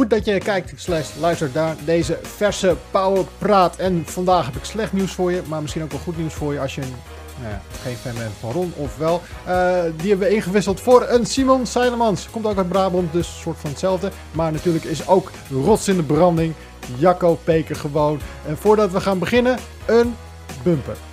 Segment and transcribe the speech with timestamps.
[0.00, 3.76] Goed dat je kijkt slash luistert naar deze verse Power Praat.
[3.76, 6.52] En vandaag heb ik slecht nieuws voor je, maar misschien ook wel goed nieuws voor
[6.52, 9.22] je als je nou geen fan bent van Ron of wel.
[9.48, 12.30] Uh, die hebben we ingewisseld voor een Simon Seilemans.
[12.30, 14.10] Komt ook uit Brabant, dus een soort van hetzelfde.
[14.32, 16.54] Maar natuurlijk is ook rots in de branding.
[16.98, 18.20] Jacco Peker gewoon.
[18.46, 20.14] En voordat we gaan beginnen, een
[20.62, 21.09] bumper.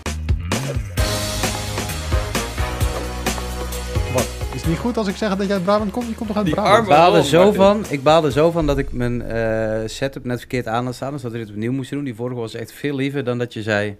[4.68, 6.08] Niet goed als ik zeg dat jij uit Brabant komt?
[6.08, 6.84] Je komt toch uit Die Brabant?
[6.84, 10.68] Ik baalde, zo van, ik baalde zo van dat ik mijn eh, setup net verkeerd
[10.68, 11.12] aan had staan.
[11.12, 12.06] Dus dat we dit opnieuw moesten doen.
[12.06, 13.98] Die vorige was echt veel liever dan dat je zei.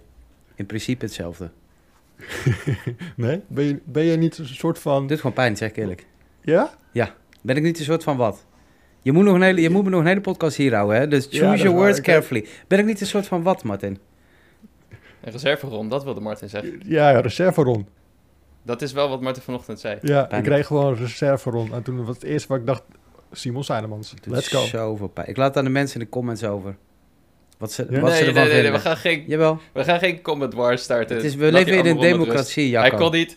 [0.54, 1.50] In principe hetzelfde.
[3.16, 3.42] Nee?
[3.46, 5.00] Ben je, ben je niet een soort van...
[5.00, 6.06] Dit doet gewoon pijn, zeg ik eerlijk.
[6.42, 6.70] Ja?
[7.42, 8.44] Ben ik niet een soort van wat?
[9.02, 11.08] Je moet, nog een hele, je moet me nog een hele podcast hier houden, hè?
[11.08, 12.46] Dus Ja, choose is your words carefully.
[12.66, 13.98] Ben ik niet een soort van wat, Martin?
[15.20, 16.80] Een reserveron, dat wilde Martin zeggen.
[16.84, 17.86] Ja, ja, reserve Ron.
[18.68, 19.98] Dat is wel wat Martin vanochtend zei.
[20.02, 21.72] Ja, ik kreeg gewoon een reserve Ron.
[21.74, 22.82] En toen was het eerste wat ik dacht,
[23.32, 24.64] Simon doet Let's go.
[24.64, 25.28] Zoveel pijn.
[25.28, 26.76] Ik laat het aan de mensen in de comments over.
[27.58, 28.00] Wat ze, Ja?
[28.00, 28.72] wat nee, ze nee, ervan nee, nee, vinden.
[28.72, 29.68] we gaan geen, Democratie.
[29.72, 31.16] we gaan geen combat war starten.
[31.16, 32.96] Het is, we leven weer in een democratie, Hij Jacco.
[32.96, 33.36] kon niet.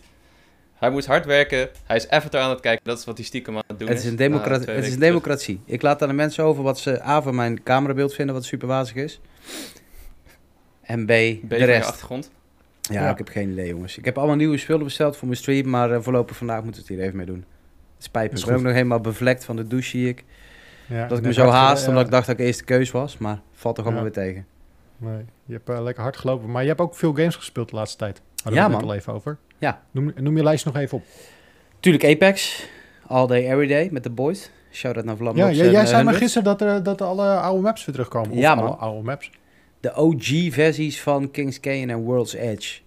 [0.74, 1.68] Hij moest hard werken.
[1.84, 2.84] Hij is Avatar aan het kijken.
[2.84, 5.00] Dat is wat hij stiekem aan het doen Het is een, democra- het is een
[5.00, 5.60] democratie.
[5.64, 8.68] Ik laat aan de mensen over wat ze A van mijn camerabeeld vinden, wat super
[8.68, 9.20] wazig is.
[10.82, 11.88] En B, de rest.
[11.88, 12.30] achtergrond.
[12.90, 13.10] Ja, Ja.
[13.10, 13.98] ik heb geen idee, jongens.
[13.98, 16.86] Ik heb allemaal nieuwe spullen besteld voor mijn stream, maar eh, voorlopig vandaag moeten we
[16.86, 17.44] het hier even mee doen.
[17.94, 18.38] Het spijt me.
[18.38, 20.24] Ik ben ook nog helemaal bevlekt van de douche, zie ik.
[20.86, 22.06] Ja, Dat ik me zo hard haast, omdat ja.
[22.06, 24.10] ik dacht dat ik eerst de keus was, maar valt toch allemaal Ja.
[24.14, 24.46] weer tegen.
[24.96, 26.50] Nee, je hebt eh, lekker hard gelopen.
[26.50, 28.16] Maar je hebt ook veel games gespeeld de laatste tijd.
[28.16, 28.88] Ja, we het net man.
[28.90, 29.38] al even over.
[29.58, 29.82] Ja.
[29.90, 31.04] Noem, noem je lijst nog even op.
[31.80, 32.66] Tuurlijk Apex,
[33.06, 34.50] all day, every day, met de boys.
[34.72, 35.36] Shout-out naar Vlam.
[35.36, 36.16] Ja, jij, eh, zei maar 100.
[36.16, 38.30] gisteren dat, er, dat er alle oude maps weer terugkomen.
[38.30, 38.64] Of Ja, man.
[38.66, 39.30] alle oude maps.
[39.82, 42.80] De OG-versies van King's Canyon en World's Edge.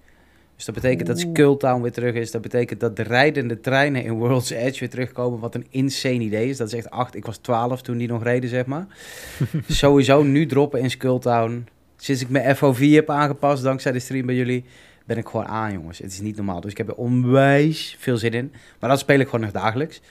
[0.55, 1.19] Dus dat betekent dat.
[1.19, 2.31] Skulltown weer terug is.
[2.31, 5.39] Dat betekent dat de rijdende treinen in World's Edge weer terugkomen.
[5.39, 6.57] Wat een insane idee is.
[6.57, 7.15] Dat is echt acht.
[7.15, 8.85] Ik was 12 toen die nog reden, zeg maar.
[9.67, 11.67] Sowieso nu droppen in Skulltown.
[11.97, 14.63] Sinds ik mijn FOV heb aangepast, dankzij de stream bij jullie,
[15.05, 15.97] ben ik gewoon aan, jongens.
[15.97, 16.61] Het is niet normaal.
[16.61, 18.53] Dus ik heb er onwijs veel zin in.
[18.79, 20.01] Maar dat speel ik gewoon nog dagelijks.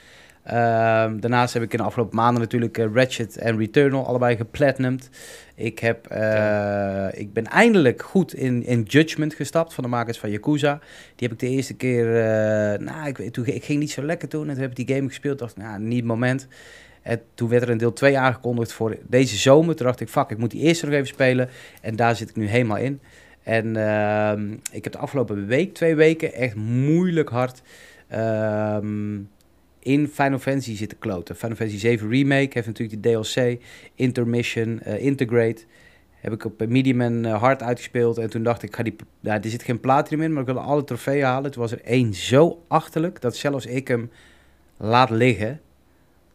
[0.45, 5.09] Ehm, daarnaast heb ik in de afgelopen maanden natuurlijk eh, Ratchet en Returnal allebei geplatinumd.
[5.55, 10.29] Ik, heb, eh, ik ben eindelijk goed in, in Judgment gestapt van de makers van
[10.31, 10.79] Yakuza.
[11.15, 12.15] Die heb ik de eerste keer...
[12.15, 14.47] eh, nou, ik, toen, ik ging niet zo lekker toen.
[14.47, 15.39] En toen heb ik die game gespeeld.
[15.39, 16.47] dacht, nou, niet het moment.
[17.01, 19.75] En toen werd er een deel 2 aangekondigd voor deze zomer.
[19.75, 21.49] Toen dacht ik, fuck, ik moet die eerste nog even spelen.
[21.81, 22.99] En daar zit ik nu helemaal in.
[23.43, 27.61] En ehm, ik heb de afgelopen week, twee weken, echt moeilijk hard
[28.07, 29.17] ehm,
[29.85, 31.35] in Final Fantasy zitten kloten.
[31.35, 33.61] Final Fantasy 7 Remake heeft natuurlijk die DLC,
[33.95, 35.63] Intermission, eh, Integrate.
[36.13, 38.17] Heb ik op eh, medium en eh, hard uitgespeeld.
[38.17, 40.59] En toen dacht ik, ga die, ja, er zit geen platinum in, maar ik wil
[40.59, 41.51] alle trofeeën halen.
[41.51, 44.11] Toen was er één zo achterlijk, dat zelfs ik hem
[44.77, 45.61] laat liggen.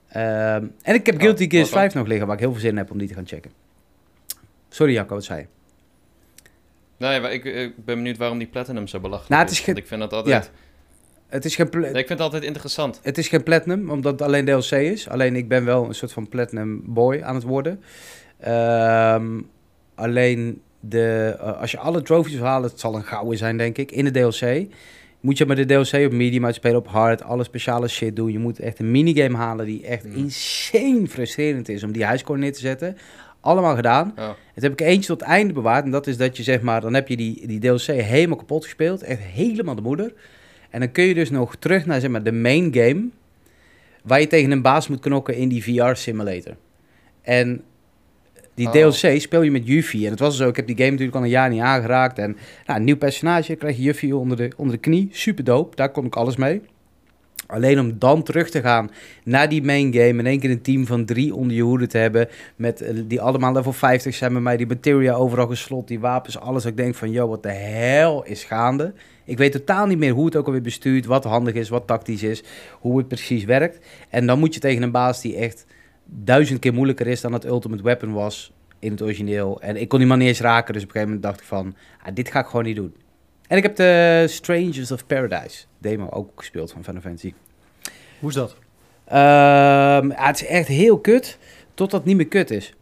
[0.08, 1.80] Ehm, en ik heb Oh, Guilty Gear wat dan?
[1.80, 3.50] 5 nog liggen, waar ik heel veel zin in heb om die te gaan checken.
[4.68, 5.46] Sorry Jacco, wat zei je?
[6.96, 9.78] Nee, maar ik, ik ben benieuwd waarom die Platinum zo belachelijk Nou, het is Want
[9.78, 10.50] ik vind dat altijd...
[11.30, 13.00] Het is geen, Nee, ik vind het altijd interessant.
[13.02, 15.08] het is geen platinum, omdat het alleen DLC is.
[15.08, 17.82] Alleen ik ben wel een soort van platinum boy aan het worden.
[18.40, 19.40] Ehm,
[19.94, 23.78] alleen de, eh, als je alle trophies wil halen, het zal een gouden zijn denk
[23.78, 24.66] ik, in de DLC.
[25.20, 28.32] Moet je maar de DLC op medium uitspelen, op hard, alle speciale shit doen.
[28.32, 30.16] Je moet echt een minigame halen die echt Hmm.
[30.16, 32.96] insane frustrerend is om die highscore neer te zetten.
[33.40, 34.12] Allemaal gedaan.
[34.18, 34.28] Oh.
[34.54, 35.84] Het heb ik eentje tot het einde bewaard.
[35.84, 38.64] En dat is dat je zeg maar, dan heb je die, die DLC helemaal kapot
[38.64, 39.02] gespeeld.
[39.02, 40.12] Echt helemaal de moeder.
[40.70, 43.08] En dan kun je dus nog terug naar zeg maar, de main game.
[44.02, 46.56] Waar je tegen een baas moet knokken in die VR simulator.
[47.22, 47.62] En
[48.54, 48.72] die Oh.
[48.72, 50.04] DLC speel je met Yuffie.
[50.04, 52.18] En het was zo, ik heb die game natuurlijk al een jaar niet aangeraakt.
[52.18, 52.36] En
[52.66, 55.08] nou, een nieuw personage, krijg je Yuffie onder de, onder de knie.
[55.12, 56.62] Super dope, daar kon ik alles mee.
[57.46, 58.90] Alleen om dan terug te gaan
[59.24, 60.18] naar die main game.
[60.18, 62.28] In één keer een team van drie onder je hoede te hebben.
[62.56, 64.56] Met, eh, die allemaal level 50 zijn met mij.
[64.56, 65.88] Die materia overal geslot.
[65.88, 66.64] Die wapens, alles.
[66.64, 68.92] Ik denk van, yo, wat de hel is gaande.
[69.30, 71.06] Ik weet totaal niet meer hoe het ook alweer bestuurt.
[71.06, 72.42] Wat handig is, wat tactisch is.
[72.80, 73.86] Hoe het precies werkt.
[74.08, 75.66] En dan moet je tegen een baas die echt
[76.04, 79.60] duizend keer moeilijker is dan het Ultimate Weapon was in het origineel.
[79.60, 80.74] En ik kon die man niet eens raken.
[80.74, 82.94] Dus op een gegeven moment dacht ik van, ah, dit ga ik gewoon niet doen.
[83.46, 87.34] En ik heb de Strangers of Paradise demo ook gespeeld van Final Fantasy.
[88.20, 88.56] Hoe is dat?
[89.04, 91.38] Ehm, ja, het is echt heel kut,
[91.74, 92.74] totdat het niet meer kut is.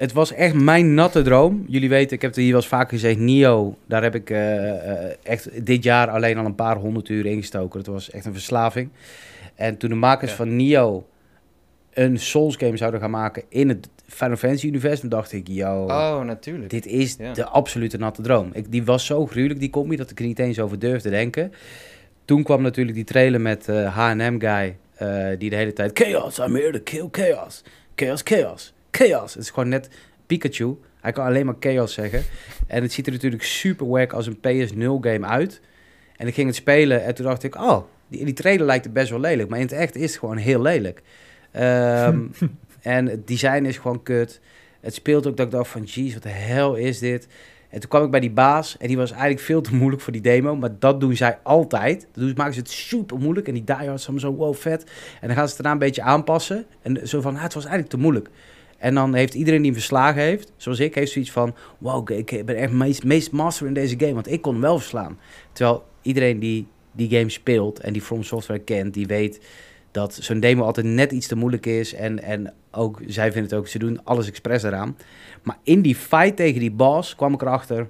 [0.00, 1.64] Het was echt mijn natte droom.
[1.68, 4.68] Jullie weten, ik heb er hier wel eens vaker gezegd, Nio, daar heb ik eh,
[4.92, 7.78] eh, echt dit jaar alleen al een paar honderd uur ingestoken.
[7.78, 8.88] Het was echt een verslaving.
[9.54, 10.36] En toen de makers Ja.
[10.36, 11.06] van Nio
[11.92, 16.20] een Souls game zouden gaan maken in het Final Fantasy universum, dacht ik, yo, Oh,
[16.24, 16.70] natuurlijk.
[16.70, 17.32] dit is Ja.
[17.32, 18.50] de absolute natte droom.
[18.52, 21.52] Ik, die was zo gruwelijk, die combi, dat ik er niet eens over durfde denken.
[22.24, 24.76] Toen kwam natuurlijk die trailer met H&M Guy,
[25.38, 25.90] die de hele tijd...
[26.02, 27.62] Chaos, I'm here to kill chaos.
[27.96, 29.34] chaos, chaos, chaos.
[29.34, 29.88] Het is gewoon net
[30.26, 30.76] Pikachu.
[31.00, 32.22] Hij kan alleen maar chaos zeggen.
[32.66, 35.60] En het ziet er natuurlijk super wack als een PS0 game uit.
[36.16, 38.92] En ik ging het spelen en toen dacht ik, oh, die, die trailer lijkt het
[38.92, 39.48] best wel lelijk.
[39.48, 41.02] Maar in het echt is het gewoon heel lelijk.
[41.50, 42.20] Ehm,
[42.80, 44.40] en het design is gewoon kut.
[44.80, 47.28] Het speelt ook dat ik dacht van, jeez, wat de hel is dit?
[47.68, 50.12] En toen kwam ik bij die baas en die was eigenlijk veel te moeilijk voor
[50.12, 50.56] die demo.
[50.56, 52.00] Maar dat doen zij altijd.
[52.12, 53.48] Dat doen, maken ze het super moeilijk.
[53.48, 54.84] En die diehards zijn zo, wow, vet.
[55.20, 56.66] En dan gaan ze het daarna een beetje aanpassen.
[56.82, 58.28] En zo van, ah, het was eigenlijk te moeilijk.
[58.80, 61.54] En dan heeft iedereen die hem verslagen heeft, zoals ik, heeft zoiets van...
[61.78, 65.18] Wow, ik ben echt meest, master in deze game, want ik kon hem wel verslaan.
[65.52, 69.40] Terwijl iedereen die die game speelt en die From Software kent, die weet
[69.90, 71.94] dat zo'n demo altijd net iets te moeilijk is.
[71.94, 74.96] En, en ook, zij vinden het ook, ze doen alles expres eraan.
[75.42, 77.88] Maar in die fight tegen die boss kwam ik erachter,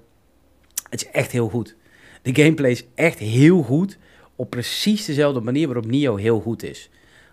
[0.90, 1.76] het is echt heel goed.
[2.22, 3.98] De gameplay is echt heel goed,
[4.36, 6.90] op precies dezelfde manier waarop Nio heel goed is.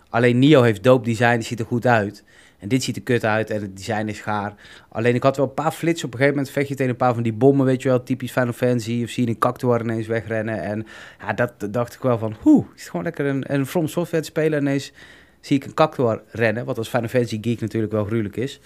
[0.08, 2.24] Alleen Nio heeft dope design, die ziet er goed uit.
[2.58, 4.54] En dit ziet er kut uit en het design is gaar.
[4.88, 6.06] Alleen ik had wel een paar flitsen.
[6.06, 8.02] Op een gegeven moment vecht je tegen een paar van die bommen, weet je wel.
[8.02, 9.00] Typisch Final Fantasy.
[9.04, 10.62] Of zie je een cactuar ineens wegrennen.
[10.62, 10.86] En
[11.20, 14.58] ja, dat dacht ik wel van, hoe, is gewoon lekker een, een From Software spelen.
[14.58, 14.92] En ineens
[15.40, 16.64] zie ik een cactuar rennen.
[16.64, 18.60] Wat als Final Fantasy geek natuurlijk wel gruwelijk is.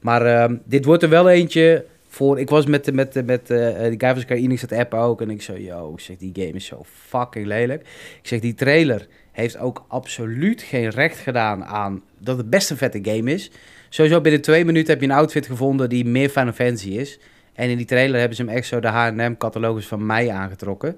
[0.00, 2.40] Maar uh, dit wordt er wel eentje voor...
[2.40, 5.20] Ik was met, met, met, met uh, die guy van Square Enix app ook.
[5.20, 7.80] En ik zo, yo, zeg, die game is zo fucking lelijk.
[8.22, 12.76] Ik zeg, die trailer heeft ook absoluut geen recht gedaan aan dat het best een
[12.76, 13.50] vette game is.
[13.88, 17.18] Sowieso binnen twee minuten heb je een outfit gevonden die meer Final Fantasy is.
[17.54, 20.96] En in die trailer hebben ze hem echt zo de H&M-catalogus van mij aangetrokken.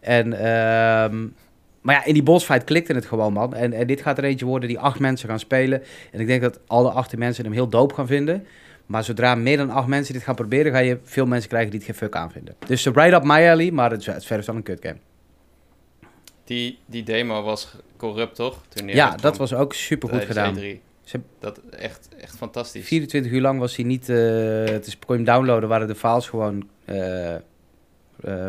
[0.00, 1.34] En, um,
[1.80, 3.54] maar ja, in die bossfight klikte het gewoon, man.
[3.54, 5.82] En, en dit gaat er eentje worden die acht mensen gaan spelen.
[6.12, 8.46] En ik denk dat alle acht mensen hem heel doop gaan vinden.
[8.86, 11.78] Maar zodra meer dan acht mensen dit gaan proberen, ga je veel mensen krijgen die
[11.78, 12.54] het geen fuck aan vinden.
[12.66, 14.96] Dus right up my alley, maar het is, verder wel een kut game.
[16.46, 18.62] Die, die demo was corrupt, toch?
[18.68, 20.58] Toen ja, dat was ook super goed gedaan.
[21.02, 22.86] Ze, dat echt, echt fantastisch.
[22.86, 24.08] 24 uur lang was hij niet.
[24.08, 26.68] Uh, het is, kon je hem downloaden, waren de files gewoon.
[26.84, 27.38] Uh, uh,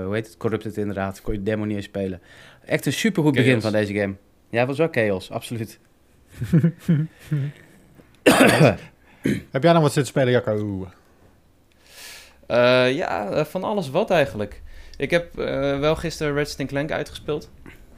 [0.03, 0.37] hoe heet het?
[0.37, 1.21] Corrupted inderdaad.
[1.21, 2.21] Kon je de demo niet eens spelen.
[2.65, 4.15] Echt een super goed begin van deze game.
[4.49, 5.79] Ja, het was wel chaos, absoluut.
[9.51, 10.87] Heb jij nog wat zitten spelen, Jacco?
[12.93, 14.61] ja, van alles wat eigenlijk.
[14.97, 15.35] Ik heb
[15.79, 17.49] wel gisteren Redstone Clank uitgespeeld.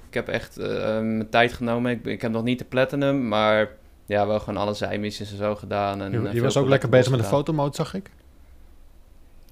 [0.09, 0.65] Ik heb echt uh,
[0.99, 1.91] mijn tijd genomen.
[1.91, 3.69] Ik, ik heb nog niet de platinum, maar
[4.05, 6.01] ja, wel gewoon alle zijmissies en zo gedaan.
[6.01, 8.09] En, je, eh, je was ook lekker bezig met de fotomode, zag ik?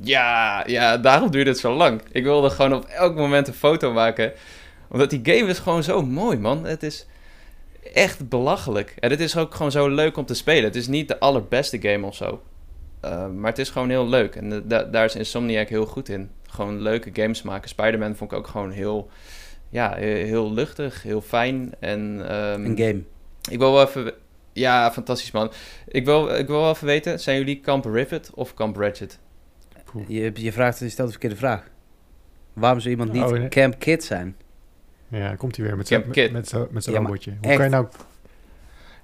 [0.01, 2.01] Ja, ja, daarom duurde het zo lang.
[2.11, 4.33] Ik wilde gewoon op elk moment een foto maken.
[4.87, 6.65] Omdat die game is gewoon zo mooi, man.
[6.65, 7.07] Het is
[7.93, 8.95] echt belachelijk.
[8.99, 10.63] En het is ook gewoon zo leuk om te spelen.
[10.63, 12.41] Het is niet de allerbeste game of zo.
[13.05, 14.35] Uh, maar het is gewoon heel leuk.
[14.35, 16.29] En daar is Insomniac heel goed in.
[16.47, 17.69] Gewoon leuke games maken.
[17.69, 19.09] Spider-Man vond ik ook gewoon heel
[19.69, 21.73] ja, heel luchtig, heel fijn.
[21.79, 21.99] En,
[22.35, 23.03] um, een game.
[23.49, 24.13] Ik wil wel even...
[24.53, 25.51] Ja, fantastisch man.
[25.87, 29.19] Ik wil, ik wil wel even weten, zijn jullie Camp Rivet of Camp Ratchet?
[30.07, 31.69] Je, je, vraagt, je stelt de verkeerde vraag.
[32.53, 34.35] Waarom zou iemand niet oh, Camp Kid zijn?
[35.07, 37.33] Ja, komt hij weer met zijn met zo, met zo ja, robotje.
[37.41, 37.87] Hoe kan je nou...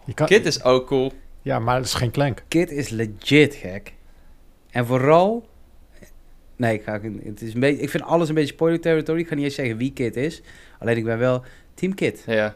[0.06, 1.12] Je kan, Kid is ook cool.
[1.42, 2.44] Ja, maar het is geen klank.
[2.48, 3.94] Kid is legit gek.
[4.72, 5.48] En vooral
[6.56, 9.20] Nee, ik, ga, het is een beetje, ik vind alles een beetje spoiler territory.
[9.20, 10.42] Ik ga niet eens zeggen wie Kit is.
[10.80, 12.24] Alleen ik ben wel Team Kit.
[12.26, 12.56] Ja.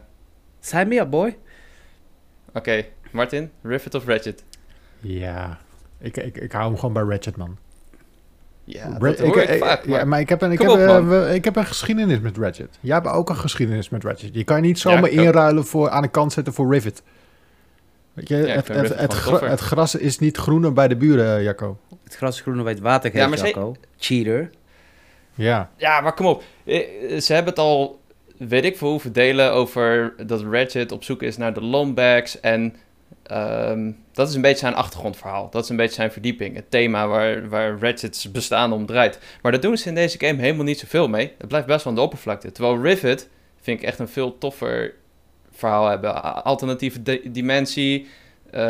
[0.60, 1.38] Sign me up, boy.
[2.54, 4.44] Oké, Martin, Rivet of Ratchet?
[5.00, 5.58] Ja,
[6.00, 7.58] ik, ik, ik hou hem gewoon bij Ratchet, man.
[8.64, 10.00] Ja, dat hoor ik, vaak, maar...
[10.00, 12.78] Ja, maar ik heb, een, ik, heb, uh, ik heb een geschiedenis met Ratchet.
[12.80, 14.34] Jij hebt ook een geschiedenis met Ratchet.
[14.34, 17.04] Je kan je niet zomaar inruilen voor, aan de kant zetten voor Rivet.
[18.18, 21.78] Weet je, het, het, het, het, gras is niet groener bij de buren, Jacco.
[22.04, 23.76] Het gras is groener bij het water, ja, maar Jacco.
[23.98, 24.50] Cheater.
[25.36, 25.70] Ja.
[25.76, 26.44] Ja, maar kom op.
[26.66, 28.00] Eh, ze hebben het al,
[28.38, 32.40] weet ik veel hoeveel delen over dat Ratchet op zoek is naar de Lombax.
[32.40, 32.76] En
[33.32, 35.50] um, dat is een beetje zijn achtergrondverhaal.
[35.50, 36.56] Dat is een beetje zijn verdieping.
[36.56, 39.20] Het thema waar, waar Ratchet's bestaan om draait.
[39.42, 41.34] Maar daar doen ze in deze game helemaal niet zoveel mee.
[41.38, 42.52] Het blijft best wel aan de oppervlakte.
[42.52, 43.30] Terwijl Rivet
[43.62, 44.94] vind ik echt een veel toffer
[45.58, 46.44] verhaal hebben.
[46.44, 48.08] Alternatieve dimensie.
[48.52, 48.62] Uh,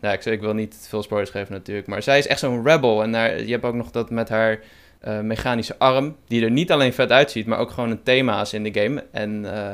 [0.00, 1.86] nou, ik, ik, wil niet veel spoilers geven natuurlijk.
[1.86, 3.02] Maar zij is echt zo'n rebel.
[3.02, 4.60] En daar, je hebt ook nog dat met haar
[5.04, 6.16] uh, mechanische arm.
[6.26, 9.04] Die er niet alleen vet uitziet, maar ook gewoon een thema is in de game.
[9.10, 9.70] En uh,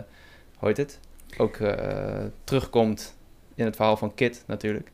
[0.56, 1.00] hoe heet het?
[1.36, 1.58] Ook
[2.44, 3.16] terugkomt
[3.54, 4.90] in het verhaal van Kit natuurlijk.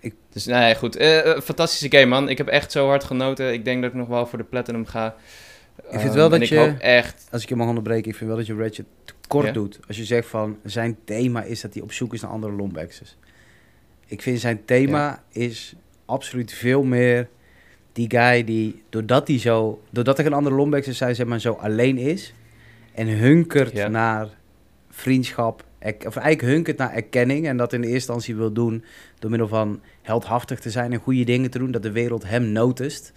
[0.00, 0.14] Ik...
[0.32, 0.96] Dus nee, goed.
[1.42, 2.28] fantastische game, man.
[2.28, 3.52] Ik heb echt zo hard genoten.
[3.52, 5.14] Ik denk dat ik nog wel voor de Platinum ga.
[5.90, 7.26] Ik vind wel dat je, echt...
[7.30, 8.86] als ik je mag onderbreken, ik vind wel dat je Ratchet
[9.28, 9.80] kort doet.
[9.88, 13.16] Als je zegt van, zijn thema is dat hij op zoek is naar andere Lombaxes.
[14.06, 17.28] Ik vind zijn thema is absoluut veel meer
[17.92, 21.52] die guy die, doordat hij zo, doordat er een andere Lombax is, zeg maar, zo
[21.52, 22.34] alleen is
[22.94, 24.28] en hunkert naar
[24.90, 28.84] vriendschap, of eigenlijk hunkert naar erkenning en dat in de eerste instantie wil doen
[29.18, 32.44] door middel van heldhaftig te zijn en goede dingen te doen, dat de wereld hem
[32.44, 33.12] noticed.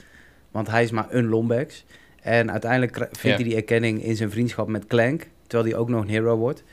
[0.52, 1.86] Want hij is maar een Lombax.
[2.28, 6.02] En uiteindelijk vindt hij die erkenning in zijn vriendschap met Clank, terwijl hij ook nog
[6.02, 6.64] een hero wordt.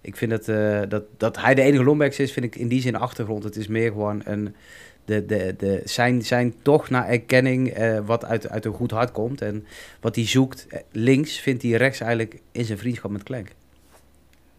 [0.00, 2.80] Ik vind dat, eh, dat, dat hij de enige Lombax is, vind ik in die
[2.80, 3.44] zin achtergrond.
[3.44, 4.54] Het is meer gewoon een,
[5.04, 9.12] de, de, de, zijn, zijn toch naar erkenning eh, wat uit, uit een goed hart
[9.12, 9.42] komt.
[9.42, 9.66] En
[10.00, 13.48] wat hij zoekt eh, links, vindt hij rechts eigenlijk in zijn vriendschap met Clank.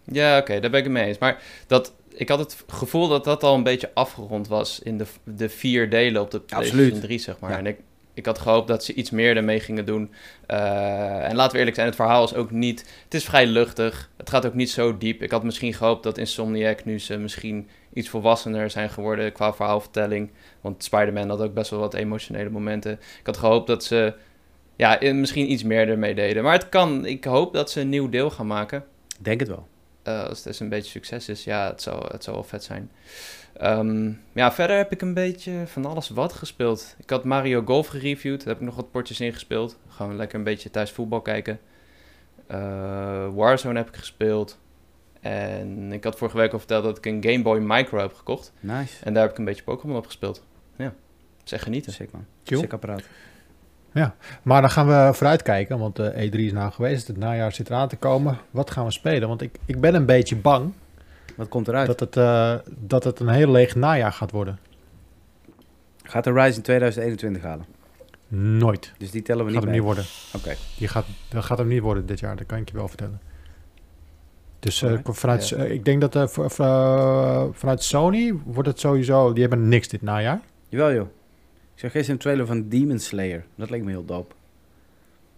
[0.03, 1.17] Ja, oké, daar ben ik het mee eens.
[1.17, 5.05] Maar dat, ik had het gevoel dat dat al een beetje afgerond was in de,
[5.23, 7.01] de vier delen op de PlayStation Absoluut.
[7.01, 7.51] 3, zeg maar.
[7.51, 7.57] Ja.
[7.57, 7.77] En ik,
[8.19, 10.11] ik had gehoopt dat ze iets meer ermee gingen doen.
[10.45, 12.79] Eh, en laten we eerlijk zijn, het verhaal is ook niet...
[13.03, 14.09] Het is vrij luchtig.
[14.17, 15.21] Het gaat ook niet zo diep.
[15.21, 20.31] Ik had misschien gehoopt dat Insomniac nu ze misschien iets volwassener zijn geworden qua verhaalvertelling.
[20.61, 22.91] Want Spider-Man had ook best wel wat emotionele momenten.
[22.91, 24.13] Ik had gehoopt dat ze
[24.75, 26.43] ja, misschien iets meer ermee deden.
[26.43, 27.05] Maar het kan.
[27.05, 28.83] Ik hoop dat ze een nieuw deel gaan maken.
[29.17, 29.67] Ik denk het wel.
[30.03, 32.63] Eh, als het dus een beetje succes is, ja, het zou, het zou wel vet
[32.63, 32.91] zijn.
[33.59, 36.95] Ehm, ja, verder heb ik een beetje van alles wat gespeeld.
[36.97, 39.77] Ik had Mario Golf gereviewd, daar heb ik nog wat potjes in gespeeld.
[39.87, 41.59] Gewoon lekker een beetje thuis voetbal kijken.
[42.47, 44.59] Eh, Warzone heb ik gespeeld.
[45.21, 48.51] En ik had vorige week al verteld dat ik een Game Boy Micro heb gekocht.
[48.59, 49.05] Nice.
[49.05, 50.43] En daar heb ik een beetje Pokémon op gespeeld.
[50.75, 50.93] Ja,
[51.43, 51.93] zeg genieten.
[51.93, 52.25] Sick man.
[52.43, 52.59] Chill.
[52.59, 53.03] Sick apparaat.
[54.41, 57.07] Maar dan gaan we vooruitkijken, want de E3 is nou geweest.
[57.07, 58.37] Het najaar zit eraan te komen.
[58.51, 59.27] Wat gaan we spelen?
[59.27, 60.73] Want ik, ik ben een beetje bang
[61.39, 61.87] Wat komt eruit?
[61.87, 64.59] dat het, eh, dat het een heel leeg najaar gaat worden.
[66.03, 67.65] Gaat de Rise in 2021 halen?
[68.27, 68.93] Nooit.
[68.97, 69.95] Dus die tellen we gaat niet hem mee.
[69.95, 70.03] niet worden.
[70.35, 70.55] Oké.
[70.77, 73.21] Die gaat, dat gaat hem niet worden dit jaar, dat kan ik je wel vertellen.
[74.59, 75.57] Dus eh, vanuit, Ja.
[75.57, 79.33] eh, ik denk dat voor- voor, vanuit Sony wordt het sowieso...
[79.33, 80.41] Die hebben niks dit najaar.
[80.69, 81.07] Jawel joh.
[81.73, 83.45] Ik zag gisteren een trailer van Demon Slayer.
[83.55, 84.35] Dat leek me heel dope.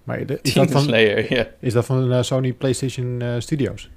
[0.03, 1.47] Maar de- is, Demon dat van, Slayer, ja.
[1.59, 3.89] is dat van Sony PlayStation eh, Studios?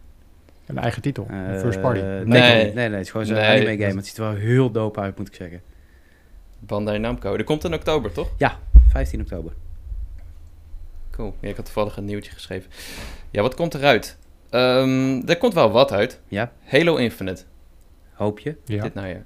[0.66, 2.00] Een eigen titel, een Eh, first party.
[2.00, 2.64] Nee, Nee.
[2.64, 3.44] nee, nee, het is gewoon zo'n Nee.
[3.46, 3.96] anime game.
[3.96, 5.60] Het ziet er wel heel dope uit, moet ik zeggen.
[6.58, 7.36] Bandai Namco.
[7.36, 8.28] Die komt in oktober, toch?
[8.88, 9.52] 15 oktober.
[11.10, 11.34] Cool.
[11.40, 12.70] Ja, ik had toevallig een nieuwtje geschreven.
[13.30, 14.16] Ja, wat komt eruit?
[14.50, 16.20] Ehm er komt wel wat uit.
[16.28, 17.42] Ja, Halo Infinite.
[18.12, 18.56] hoop je.
[18.64, 18.82] Ja.
[18.82, 19.24] Dit najaar.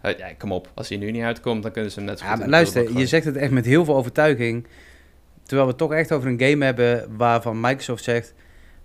[0.00, 0.70] Eh, Ja, kom op.
[0.74, 2.52] Als hij nu niet uitkomt, dan kunnen ze hem net zo Ja, goed maar de
[2.54, 4.66] luister, je zegt het echt met heel veel overtuiging.
[5.42, 8.34] Terwijl we het toch echt over een game hebben waarvan Microsoft zegt...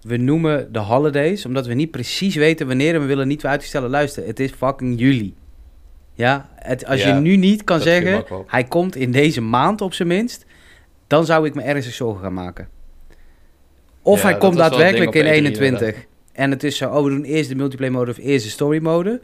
[0.01, 3.89] We noemen de holidays, omdat we niet precies weten wanneer en we willen niet uitstellen.
[3.89, 5.33] Luister, het is fucking juli.
[6.13, 9.93] Ja, het, als Ja, je nu niet kan zeggen, hij komt in deze maand op
[9.93, 10.45] zijn minst,
[11.07, 12.67] dan zou ik me ernstig zorgen gaan maken.
[14.01, 16.05] Of Ja, hij komt daadwerkelijk in op E3 21
[16.37, 18.81] en het is zo, oh we doen eerst de multiplayer mode of eerst de story
[18.81, 19.21] mode.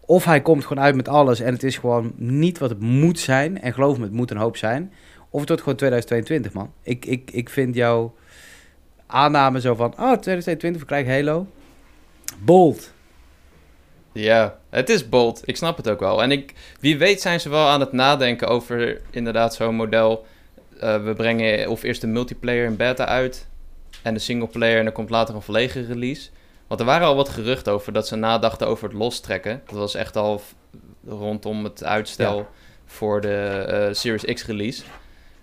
[0.00, 3.18] Of hij komt gewoon uit met alles en het is gewoon niet wat het moet
[3.18, 3.60] zijn.
[3.60, 4.92] En geloof me, het moet een hoop zijn.
[5.30, 6.72] Of het wordt gewoon 2022, man.
[6.82, 8.14] Ik, ik, ik vind jouw
[9.10, 11.46] aanname zo van, oh 2022, we krijgen Halo.
[12.38, 12.92] Bold.
[14.12, 15.40] Ja, het is bold.
[15.44, 16.22] Ik snap het ook wel.
[16.22, 20.26] En ik, wie weet zijn ze wel aan het nadenken over inderdaad zo'n model.
[20.80, 23.46] Eh, we brengen of eerst de multiplayer in beta uit
[24.02, 26.28] en de singleplayer en dan komt later een volledige release.
[26.66, 29.62] Want er waren al wat geruchten over dat ze nadachten over het lostrekken.
[29.66, 30.42] Dat was echt al
[31.06, 32.46] rondom het uitstel Ja.
[32.86, 34.82] voor de eh, Series X release.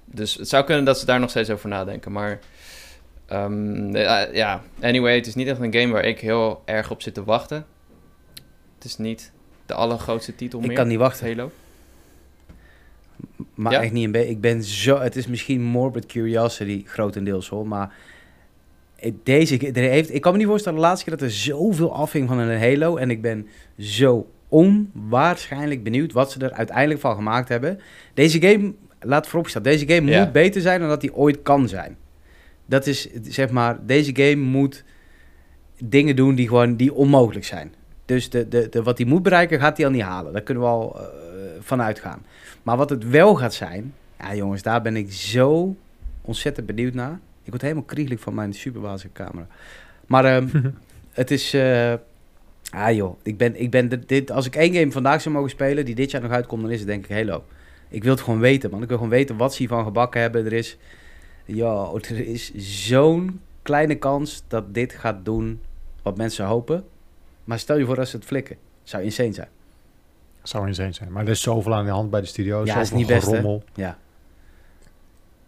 [0.06, 2.12] Dus het zou kunnen dat ze daar nog steeds over nadenken.
[2.12, 2.40] Maar
[3.28, 7.02] ehm, ja, ja, anyway, het is niet echt een game waar ik heel erg op
[7.02, 7.66] zit te wachten.
[8.76, 9.32] Het is niet
[9.66, 10.76] de allergrootste titel Ik meer.
[10.76, 11.28] kan niet wachten.
[11.28, 11.52] Halo.
[13.56, 13.82] Maar Ja?
[13.82, 14.30] echt niet een beetje.
[14.30, 15.00] Ik ben zo.
[15.00, 17.68] Het is misschien morbid curiosity, grotendeels hoor.
[17.68, 17.94] Maar
[18.96, 19.58] ik- deze.
[19.72, 22.38] Er heeft, ik kan me niet voorstellen de laatste keer dat er zoveel afhing van
[22.38, 22.96] een Halo.
[22.98, 23.48] En ik ben
[23.80, 27.80] zo onwaarschijnlijk benieuwd wat ze er uiteindelijk van gemaakt hebben.
[28.14, 30.24] Deze game, laat vooropstaan, deze game Ja.
[30.24, 31.98] moet beter zijn dan dat die ooit kan zijn.
[32.68, 34.84] Dat is zeg maar, deze game moet
[35.84, 37.74] dingen doen die gewoon die onmogelijk zijn.
[38.06, 40.34] Dus de, de, de, wat hij moet bereiken, gaat hij al niet halen.
[40.34, 41.06] Daar kunnen we al eh,
[41.60, 42.26] van uitgaan.
[42.64, 45.76] Maar wat het wel gaat zijn, ja jongens, daar ben ik zo
[46.22, 47.20] ontzettend benieuwd naar.
[47.44, 49.48] Ik word helemaal kriegelijk van mijn superwazige camera.
[50.06, 50.48] Maar ehm,
[51.12, 51.56] het is,
[52.70, 55.50] ah joh, ik ben, ik ben dit, dit, als ik één game vandaag zou mogen
[55.50, 57.44] spelen die dit jaar nog uitkomt, dan is het denk ik Halo.
[57.90, 58.82] Ik wil het gewoon weten, man.
[58.82, 60.46] Ik wil gewoon weten wat ze hiervan gebakken hebben.
[60.46, 60.78] Er is,
[61.48, 62.52] ja, er is
[62.88, 65.60] zo'n kleine kans dat dit gaat doen
[66.02, 66.84] wat mensen hopen.
[67.44, 68.56] Maar stel je voor dat ze het flikken.
[68.84, 69.48] Zou insane zijn.
[70.44, 71.12] Zou insane zijn.
[71.12, 72.66] Maar er is zoveel aan de hand bij de studio.
[72.66, 73.32] Ja, is niet best.
[73.76, 73.98] Ja.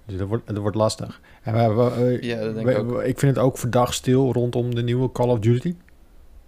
[0.05, 1.21] Dus dat wordt, dat wordt lastig.
[1.41, 3.01] En we, we- we- Ja, dat denk we- ik ook.
[3.01, 5.75] ik vind het ook verdacht stil rondom de nieuwe Call of Duty.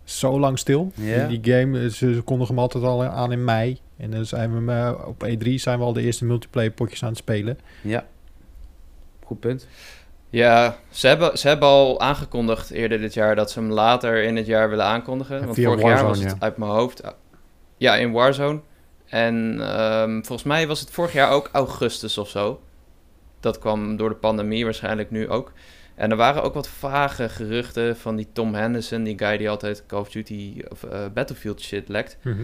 [0.03, 0.91] Zo lang stil.
[0.95, 1.27] Ja.
[1.27, 3.79] Die, die game, eh, ze, ze kondigen hem altijd al aan in mei.
[3.97, 7.09] En dan zijn we eh, op E3 zijn we al de eerste multiplayer potjes aan
[7.09, 7.59] het spelen.
[7.81, 8.05] Ja.
[9.31, 9.67] Goed punt.
[10.29, 14.35] Ja, ze hebben, ze hebben al aangekondigd eerder dit jaar dat ze hem later in
[14.35, 15.45] het jaar willen aankondigen.
[15.45, 16.35] Want vorig jaar was het ja.
[16.39, 17.01] uit mijn hoofd.
[17.77, 18.59] Ja, in Warzone.
[19.05, 22.61] En ehm, volgens mij was het vorig jaar ook augustus of zo.
[23.39, 25.51] Dat kwam door de pandemie waarschijnlijk nu ook.
[25.95, 29.83] En er waren ook wat vage geruchten van die Tom Henderson, die guy die altijd
[29.85, 32.17] Call of Duty of eh, Battlefield shit lekt.
[32.21, 32.43] Mhm.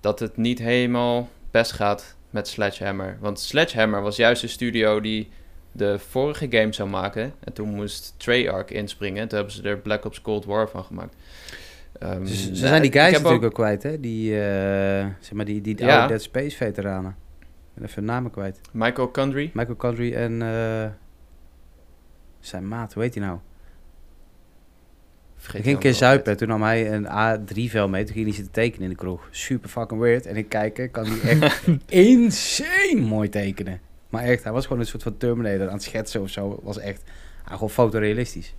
[0.00, 3.16] Dat het niet helemaal best gaat met Sledgehammer.
[3.20, 5.30] Want Sledgehammer was juist de studio die
[5.76, 7.32] de vorige game zou maken.
[7.40, 9.28] En toen moest Treyarch inspringen.
[9.28, 11.14] Toen hebben ze er Black Ops Cold War van gemaakt.
[11.98, 14.00] Ehm, Ze, ze nou, zijn die guys natuurlijk ook- ook kwijt, hè?
[14.00, 15.92] Die, eh, zeg maar, die, die Ja.
[15.94, 17.16] oude Dead Space veteranen.
[17.40, 17.46] Ik
[17.80, 18.60] ben even namen kwijt.
[18.72, 19.50] Michael Condrey.
[19.54, 20.86] Michael Condrey en eh,
[22.40, 23.38] zijn maat, hoe heet hij nou?
[25.36, 28.04] Vergeet Ik ging een keer zuipen, toen nam hij een A3-vel mee.
[28.04, 29.28] Toen ging hij zitten tekenen in de kroeg.
[29.30, 30.26] Super fucking weird.
[30.26, 33.80] En ik kijk, kan hij echt insane mooi tekenen.
[34.14, 36.60] Maar echt, hij was gewoon een soort van Terminator aan het schetsen of zo.
[36.62, 37.02] Was echt,
[37.44, 38.54] ah, gewoon fotorealistisch.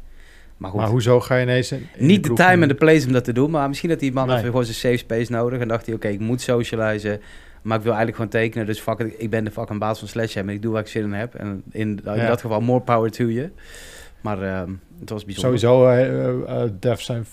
[0.58, 1.72] Maar goed, Maar hoezo ga je ineens...
[1.72, 3.52] in- niet de time en de place om dat te doen.
[3.52, 4.44] Maar misschien dat die man Nee.
[4.44, 5.60] gewoon zijn safe space nodig.
[5.60, 7.22] En dacht hij, oké, ik moet socializen.
[7.62, 8.66] Maar ik wil eigenlijk gewoon tekenen.
[8.66, 10.56] Dus fuck it, ik ben de fucking baas van Sledgehammer.
[10.56, 11.36] Ik doe waar ik zin in heb.
[11.36, 12.28] En in, in Ja.
[12.28, 13.52] dat geval, more power to you.
[14.22, 15.60] Maar ehm, het was bijzonder.
[15.60, 17.26] Sowieso, eh, eh, eh, devs zijn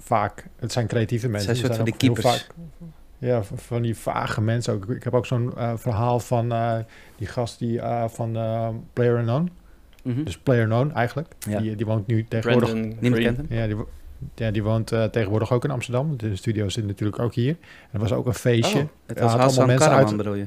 [0.00, 0.46] vaak...
[0.58, 1.56] Het zijn creatieve mensen.
[1.56, 2.26] zijn een soort van de keepers.
[2.26, 2.54] vaak-
[3.18, 4.88] ja, van die vage mensen ook.
[4.88, 6.78] Ik heb ook zo'n eh, verhaal van eh,
[7.16, 8.32] die gast die eh, van
[8.92, 9.50] Player Unknown.
[10.02, 10.24] Mhm.
[10.24, 11.34] Dus Player Unknown eigenlijk.
[11.38, 11.60] Ja.
[11.60, 12.70] Die, die woont nu tegenwoordig...
[12.70, 13.46] Brandon.
[13.48, 13.76] Ja, die,
[14.34, 16.16] ja, die woont tegenwoordig ook in Amsterdam.
[16.16, 17.56] De studio zit natuurlijk ook hier.
[17.58, 18.80] En er was ook een feestje.
[18.80, 20.46] Oh, het was allemaal mensen Karaman uit- bedoel je?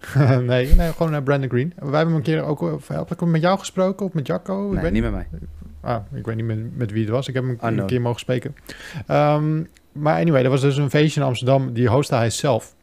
[0.46, 1.72] nee, nee, gewoon naar Brandon Green.
[1.78, 2.60] Wij hebben een keer ook...
[2.60, 4.66] Of, heb ik met jou gesproken of met Jacco?
[4.66, 5.26] Ik Nee, weet niet met mij.
[5.80, 7.28] Ah, ik weet niet met, met wie het was.
[7.28, 8.56] Ik heb hem een, keer mogen spreken.
[9.06, 11.72] Ehm, maar anyway, er was dus een feestje in Amsterdam.
[11.72, 12.74] Die hostte hij zelf.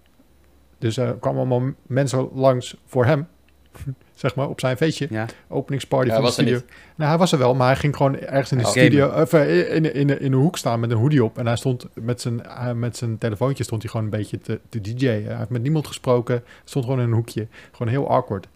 [0.77, 3.27] Dus er kwamen allemaal mensen langs voor hem.
[4.15, 5.07] zeg maar, op zijn feestje.
[5.09, 5.25] Ja.
[5.47, 6.61] Openingsparty Ja, van de studio.
[6.95, 8.69] Nou, hij was er wel, maar hij ging gewoon ergens in de Oh.
[8.69, 9.07] studio...
[9.21, 11.37] Of, eh, in, in, in, in de hoek staan met een hoodie op.
[11.37, 14.59] En hij stond met zijn, eh, met zijn telefoontje stond hij gewoon een beetje te,
[14.69, 15.25] te DJ'en.
[15.25, 16.43] Hij heeft met niemand gesproken.
[16.63, 17.47] Stond gewoon in een hoekje.
[17.71, 18.47] Gewoon heel awkward.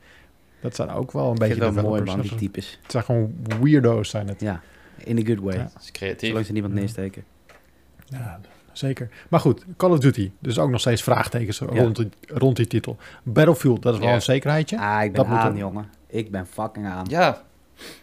[0.61, 2.79] Dat zijn ook wel een Ik beetje wel mooi man, die types.
[2.81, 4.41] Het zijn gewoon weirdo's zijn het.
[4.41, 4.61] Ja,
[4.97, 5.55] in a good way.
[5.55, 5.69] Ja.
[5.73, 6.27] Dat is creatief.
[6.29, 6.79] Zolang ze niemand Ja.
[6.79, 7.23] neersteken.
[8.05, 8.39] Ja,
[8.73, 9.09] zeker.
[9.29, 10.31] Maar goed, Call of Duty.
[10.39, 12.97] Dus ook nog steeds vraagtekens rond, die, rond die titel.
[13.23, 14.15] Battlefield, dat is wel Ja.
[14.15, 14.79] een zekerheidje.
[14.79, 15.89] Ah, ik Dat ben moet aan, jongen.
[16.07, 17.05] Ik ben fucking aan.
[17.09, 17.41] Ja,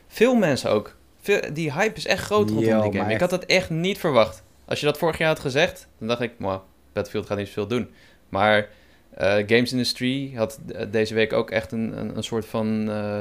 [0.08, 0.96] veel mensen ook.
[1.20, 3.12] Veel, die hype is echt groot rondom Yo, die game.
[3.14, 4.42] Ik had dat echt niet verwacht.
[4.64, 6.58] Als je dat vorig jaar had gezegd, dan dacht ik, "Mwah,
[6.92, 7.88] Battlefield gaat niet zoveel doen.
[8.28, 8.68] Maar
[9.46, 13.20] Games Industry had eh, deze week ook echt een, een, een soort van eh,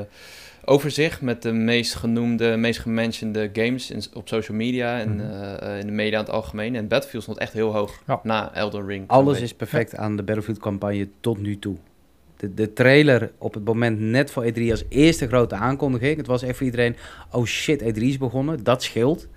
[0.66, 5.20] overzicht met de meest genoemde, meest gementionde games in, op social media en Mhm.
[5.32, 6.76] eh, eh, in de media in het algemeen.
[6.76, 8.20] En Battlefield stond echt heel hoog Ja.
[8.24, 9.04] na Elden Ring.
[9.08, 11.76] Alles is perfect aan de Battlefield-campagne tot nu toe.
[12.38, 16.18] De, de trailer op het moment net voor E3 als eerste grote aankondiging.
[16.18, 16.96] Het was echt voor iedereen,
[17.32, 18.64] oh shit, E3 is begonnen.
[18.64, 19.28] Dat scheelt.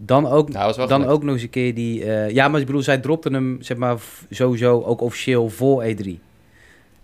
[0.00, 1.10] Dan ook, Nou, dan gelijk.
[1.10, 2.04] ook nog eens een keer die...
[2.04, 3.96] eh, ja, maar ik bedoel, zij dropten hem zeg maar
[4.30, 6.08] sowieso ook officieel voor E3.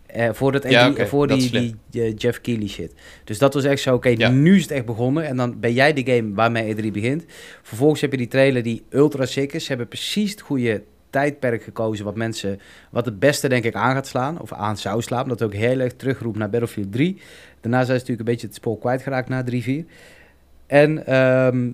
[0.07, 1.51] Eh, voor dat E3, Ja, voor dat die,
[1.91, 2.93] die eh, Jeff Keighley shit.
[3.25, 4.29] Dus dat was echt zo, oké, Ja.
[4.31, 5.27] nu is het echt begonnen.
[5.27, 7.25] En dan ben jij de game waarmee E3 begint.
[7.63, 9.63] Vervolgens heb je die trailer die ultra sick is.
[9.63, 13.95] Ze hebben precies het goede tijdperk gekozen wat mensen, wat het beste denk ik aan
[13.95, 17.17] gaat slaan, of aan zou slaan, dat ook heel erg terugroept naar Battlefield 3.
[17.61, 19.87] Daarna zijn ze natuurlijk een beetje het spoor kwijtgeraakt na 3-4.
[20.67, 21.71] En ehm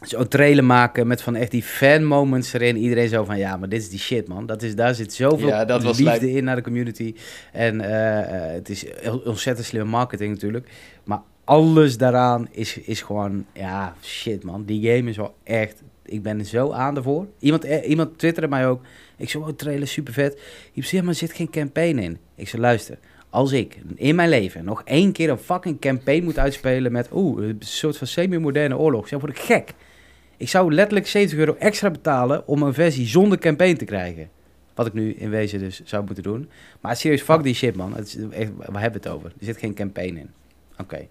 [0.00, 2.76] zo'n trailer maken met van echt die fan moments erin.
[2.76, 4.46] Iedereen zo van, ja, maar dit is die shit, man.
[4.46, 7.14] Dat is, daar zit zoveel Ja, dat liefde in naar de community.
[7.52, 8.84] En eh, eh, het is
[9.24, 10.68] ontzettend slimme marketing natuurlijk.
[11.04, 14.64] Maar alles daaraan is, is gewoon, ja, shit, man.
[14.64, 15.82] Die game is wel echt...
[16.04, 17.26] Ik ben er zo aan ervoor.
[17.38, 18.82] Iemand, eh, iemand twitterde mij ook.
[19.16, 20.40] Ik zei, oh, trailer super vet.
[20.72, 22.18] Je zei, ja, maar er zit geen campaign in.
[22.34, 22.98] Ik zei, luister.
[23.30, 27.08] Als ik in mijn leven nog één keer een fucking campaign moet uitspelen met...
[27.12, 29.08] Oeh, een soort van semi-moderne oorlog.
[29.08, 29.74] Dan word ik gek.
[30.38, 34.28] Ik zou letterlijk 70 euro extra betalen om een versie zonder campaign te krijgen.
[34.74, 36.48] Wat ik nu in wezen dus zou moeten doen.
[36.80, 37.94] Maar serieus, fuck die shit, man.
[37.94, 39.28] Het is echt, waar hebben we het over?
[39.38, 40.30] Er zit geen campaign in.
[40.80, 41.06] Oké.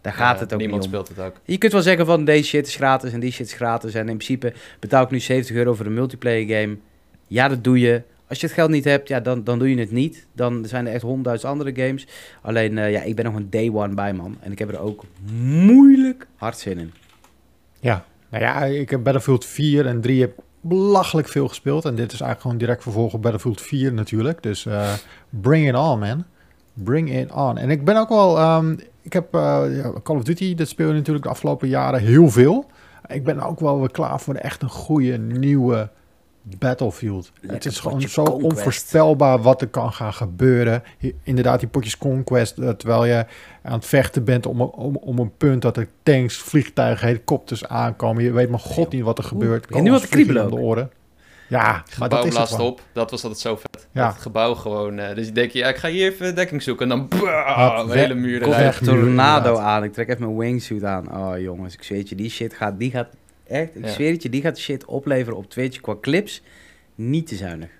[0.00, 0.88] Daar gaat Ja, het ook niet Niemand om.
[0.88, 1.40] speelt het ook.
[1.44, 3.94] Je kunt wel zeggen van deze shit is gratis en die shit is gratis.
[3.94, 6.76] En in principe betaal ik nu 70 euro voor een multiplayer game.
[7.26, 8.02] Ja, dat doe je.
[8.28, 10.26] Als je het geld niet hebt, ja, dan, dan doe je het niet.
[10.32, 12.06] Dan zijn er echt honderdduizend andere games.
[12.42, 14.36] Alleen, eh, ja, ik ben nog een day one bij, man.
[14.40, 15.04] En ik heb er ook
[15.42, 16.92] moeilijk hard zin in.
[17.80, 21.84] Ja, nou ja, ik heb Battlefield 4 en 3 heb belachelijk veel gespeeld.
[21.84, 24.42] En dit is eigenlijk gewoon direct vervolg op Battlefield 4 natuurlijk.
[24.42, 24.92] Dus eh,
[25.30, 26.24] bring it on, man.
[26.72, 27.58] Bring it on.
[27.58, 28.38] En ik ben ook wel...
[28.38, 29.62] ehm, ik heb eh,
[30.02, 32.66] Call of Duty, dat speel je natuurlijk de afgelopen jaren heel veel.
[33.06, 35.90] Ik ben ook wel weer klaar voor echt een goede nieuwe
[36.42, 37.32] Battlefield.
[37.46, 38.44] het is gewoon zo Conquest.
[38.56, 40.82] onvoorspelbaar wat er kan gaan gebeuren.
[41.22, 43.26] Inderdaad, die potjes Conquest, eh, terwijl je
[43.62, 47.66] aan het vechten bent om, een- om, om een punt dat er tanks, vliegtuigen, helikopters
[47.66, 48.22] aankomen.
[48.22, 49.66] Je weet maar god niet wat er gebeurt.
[49.66, 50.90] begint nu wat kriebelen om de oren.
[51.48, 52.80] Ja, maar gebouw dat is blaast op.
[52.92, 53.88] Dat was altijd zo vet.
[53.92, 54.04] Ja.
[54.04, 54.98] Dat het gebouw gewoon...
[54.98, 56.90] eh, dus je denkt, ja, ik ga hier even dekking zoeken.
[56.92, 57.08] En dan...
[57.20, 58.42] bah, hele muur.
[58.52, 59.58] Echt tornado inderdaad.
[59.58, 59.84] aan.
[59.84, 61.16] Ik trek even mijn wingsuit aan.
[61.16, 63.08] Oh jongens, ik zweer het je, die shit gaat, die gaat
[63.50, 63.90] echt, ik Ja.
[63.90, 66.42] zweer het je, die gaat shit opleveren op Twitch qua clips.
[66.94, 67.70] Niet te zuinig.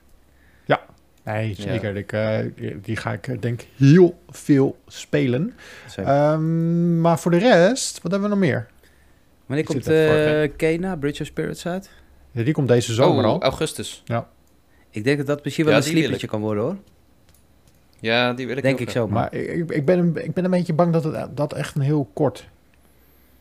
[1.24, 1.54] Nee, Ja.
[1.54, 1.96] zeker.
[1.96, 2.38] Ik, eh,
[2.83, 5.52] die ga ik eh, denk heel veel spelen.
[5.96, 8.66] Ehm, maar voor de rest, wat hebben we nog meer?
[9.46, 11.90] Wanneer ik komt even eh Kena, Bridge of Spirits uit?
[12.30, 13.42] Ja, die komt deze zomer oh, al.
[13.42, 14.02] augustus.
[14.90, 16.76] Ik denk dat dat misschien wel Ja, een sliepertje kan worden hoor.
[18.00, 19.09] Ja, die wil ik denk ik zo.
[19.09, 21.83] Maar ik, ik, ben een, ik ben een beetje bang dat het dat echt een
[21.83, 22.48] heel kort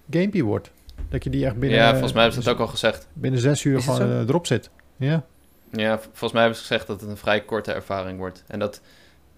[0.09, 0.71] gamepje wordt.
[1.09, 3.07] Dat je die echt binnen, Ja, volgens mij hebben ze het ook al gezegd.
[3.13, 4.69] binnen zes uur gewoon eh, erop zit.
[4.97, 5.23] Ja.
[5.71, 8.43] Ja, volgens mij hebben ze gezegd dat het een vrij korte ervaring wordt.
[8.47, 8.81] En dat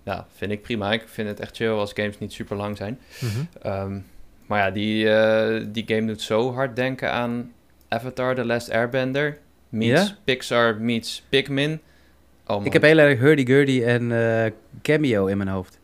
[0.03, 0.91] ja, vind ik prima.
[0.91, 2.99] Ik vind het echt chill als games niet super lang zijn.
[3.19, 3.41] Mhm.
[3.61, 3.99] Ehm,
[4.45, 7.51] maar ja, die, eh, die game doet zo hard denken aan
[7.87, 9.37] Avatar The Last Airbender.
[9.69, 10.15] Meets?
[10.23, 11.79] Pixar meets Pikmin.
[12.47, 15.79] Oh Ik heb heel erg hurdy-gurdy en eh, Cameo in mijn hoofd.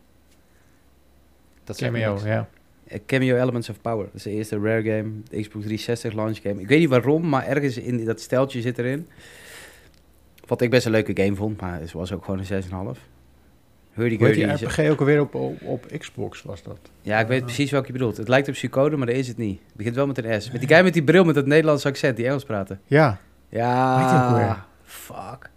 [1.64, 2.48] dat Cameo, ja.
[2.88, 4.04] Eh, Cameo Elements of Power.
[4.04, 6.60] Dat is de eerste rare game, de Xbox 360 launch game.
[6.60, 9.06] Ik weet niet waarom, maar ergens in dat steltje zit erin.
[10.46, 12.68] Wat ik best een leuke game vond, maar het was ook gewoon een 6,5.
[12.70, 14.56] Hoe heet Hurdy-gurdy.
[14.56, 16.78] die RPG ook alweer op, op, op Xbox was dat?
[17.02, 17.44] Ja, ik weet Ah.
[17.46, 18.16] precies welke je bedoelt.
[18.16, 19.60] Het lijkt op Sucode, maar dat is het niet.
[19.66, 20.50] Het begint wel met een S.
[20.50, 22.80] Met die guy met die bril met dat Nederlandse accent, die Engels praten.
[22.86, 24.64] Ja, Ja, weer?
[24.82, 25.50] fuck.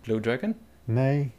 [0.00, 0.54] Blue Dragon?
[0.84, 1.30] nee.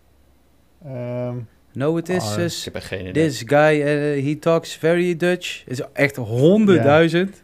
[0.85, 1.35] Ehm,
[1.77, 3.27] No, it is Ah, Ik heb geen idee.
[3.27, 5.63] this guy, uh, he talks very Dutch.
[5.67, 7.41] is echt honderdduizend.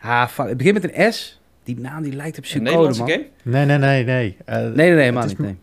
[0.00, 0.48] Ah, fuck.
[0.48, 1.40] Het begint met een S.
[1.64, 3.10] Die naam die lijkt op Sucode, Nederlandse man.
[3.10, 3.26] game?
[3.42, 4.36] nee, nee, nee, nee.
[4.44, 5.24] Eh, Nee, nee, nee, het man.
[5.24, 5.56] is niet, nee.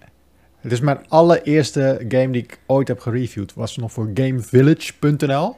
[0.62, 3.54] Het is mijn allereerste game die ik ooit heb gereviewd.
[3.54, 5.56] Was nog voor gamevillage.nl.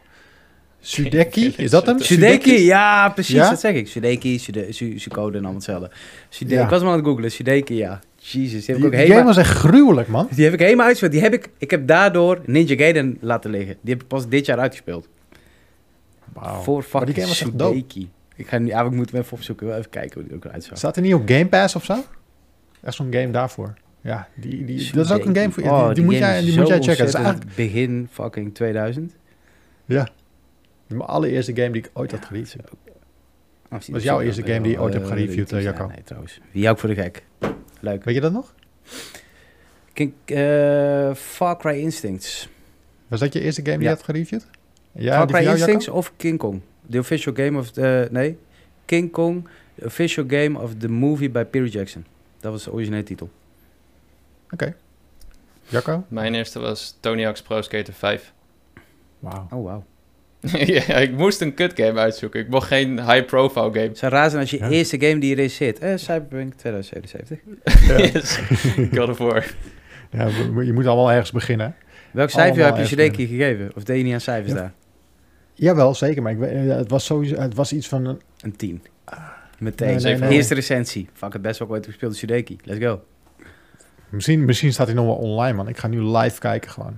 [0.80, 2.00] Sudeki, is dat hem?
[2.00, 3.50] Sudeki, ja, precies, Ja?
[3.50, 3.88] dat zeg ik.
[3.88, 5.90] Sudeki, Sude- Su- Sucode en allemaal hetzelfde.
[6.30, 6.64] Sude Ja.
[6.64, 8.00] Ik was hem aan het googlen, Sudeki, ja.
[8.32, 9.18] Jezus, die heb Die, ik ook die helemaal...
[9.18, 10.28] game was echt gruwelijk, man.
[10.32, 11.12] Die heb ik helemaal uitgespeeld.
[11.12, 13.78] Die heb ik, ik heb daardoor Ninja Gaiden laten liggen.
[13.82, 15.08] Die heb ik pas dit jaar uitgespeeld.
[16.34, 16.62] Wauw.
[16.62, 17.76] Voor Maar fucking die game was echt dope.
[17.76, 18.10] Sudeki.
[18.36, 19.68] Ik ga nu, ja, ik moet hem even opzoeken.
[19.68, 20.78] Wel Even kijken hoe die ook eruit zag.
[20.78, 22.04] Staat er niet op Game Pass of zo?
[22.82, 23.74] Echt zo'n game daarvoor.
[24.02, 25.70] Ja, die, die, dat is ook een game voor je.
[25.70, 26.98] Oh, die, die moet, jij, is die moet jij checken.
[26.98, 29.16] Dat is eigenlijk begin fucking 2000.
[29.86, 30.08] ja,
[30.88, 32.64] mijn allereerste game die ik ooit had gereviewd.
[33.72, 35.64] Oh, zie Was jouw eerste game die je ooit eh, hebt gereviewd, weet ik eh.
[35.64, 35.84] Jacco?
[35.84, 36.42] Ja, nee, trouwens.
[36.52, 37.24] Wie ik voor de gek?
[37.88, 38.04] Leuk.
[38.04, 38.54] Weet je dat nog?
[39.94, 42.50] Kijk, eh, Far Cry Instincts.
[43.08, 43.90] Was dat je eerste game die Ja.
[43.92, 44.48] je had gereviewd?
[44.92, 46.00] Ja, Far Cry Instincts Jacco?
[46.00, 46.62] of King Kong?
[46.90, 48.08] The official game of the...
[48.12, 48.38] Nee.
[48.86, 49.48] King Kong,
[49.80, 52.06] the official game of the movie by Peter Jackson.
[52.40, 53.30] Dat was de originele titel.
[54.52, 54.76] Oké.
[55.70, 56.06] Jacco?
[56.08, 58.34] Mijn eerste was Tony Hawk's Pro Skater 5.
[59.20, 59.48] Wauw.
[59.52, 59.84] Oh, wauw.
[60.66, 62.40] ja, ik moest een kut game uitzoeken.
[62.40, 63.80] Ik mocht geen high-profile game.
[63.88, 64.70] Het zou raar zijn als je Ja.
[64.70, 65.80] eerste game die erin zit.
[65.80, 67.40] Eh, Cyberpunk 2077.
[68.14, 68.40] yes.
[68.78, 69.46] ik wil ervoor.
[70.12, 70.28] Ja,
[70.64, 71.76] je moet allemaal ergens beginnen.
[72.12, 73.72] Welk cijfer Allemaal heb je Shideki gegeven?
[73.76, 74.60] Of deed je niet aan cijfers Ja.
[74.60, 74.74] daar?
[75.54, 76.22] Jawel, zeker.
[76.22, 78.06] Maar ik, weet- het, was sowieso, het was iets van...
[78.06, 78.84] Een, Een 10.
[79.60, 79.88] Meteen.
[79.88, 80.30] Nee, nee, nee.
[80.30, 81.10] Eerste recensie.
[81.14, 82.58] Fuck het best wel ooit gespeeld Shideki.
[82.64, 83.02] Let's go.
[84.10, 85.68] misschien, misschien staat hij nog wel online, man.
[85.68, 86.98] Ik ga nu live kijken gewoon.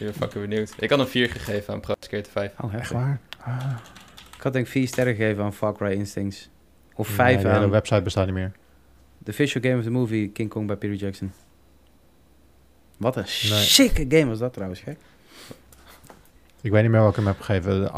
[0.00, 0.74] Ik ben fucking benieuwd.
[0.78, 2.52] Ik had een 4 gegeven aan Pro Skater 5.
[2.60, 3.20] Oh, Echt waar?
[3.40, 3.76] Ah.
[4.36, 6.48] Ik had denk ik vier sterren gegeven aan Far Cry Instincts.
[6.94, 8.52] Of Nee, vijf de hele aan website bestaat niet meer.
[9.24, 11.32] The Official Game of the Movie King Kong bij Peter Jackson.
[12.96, 13.62] Wat een Nee.
[13.62, 14.98] sikke game was dat trouwens, gek.
[16.60, 17.80] Ik weet niet meer welke ik hem heb gegeven.
[17.80, 17.90] de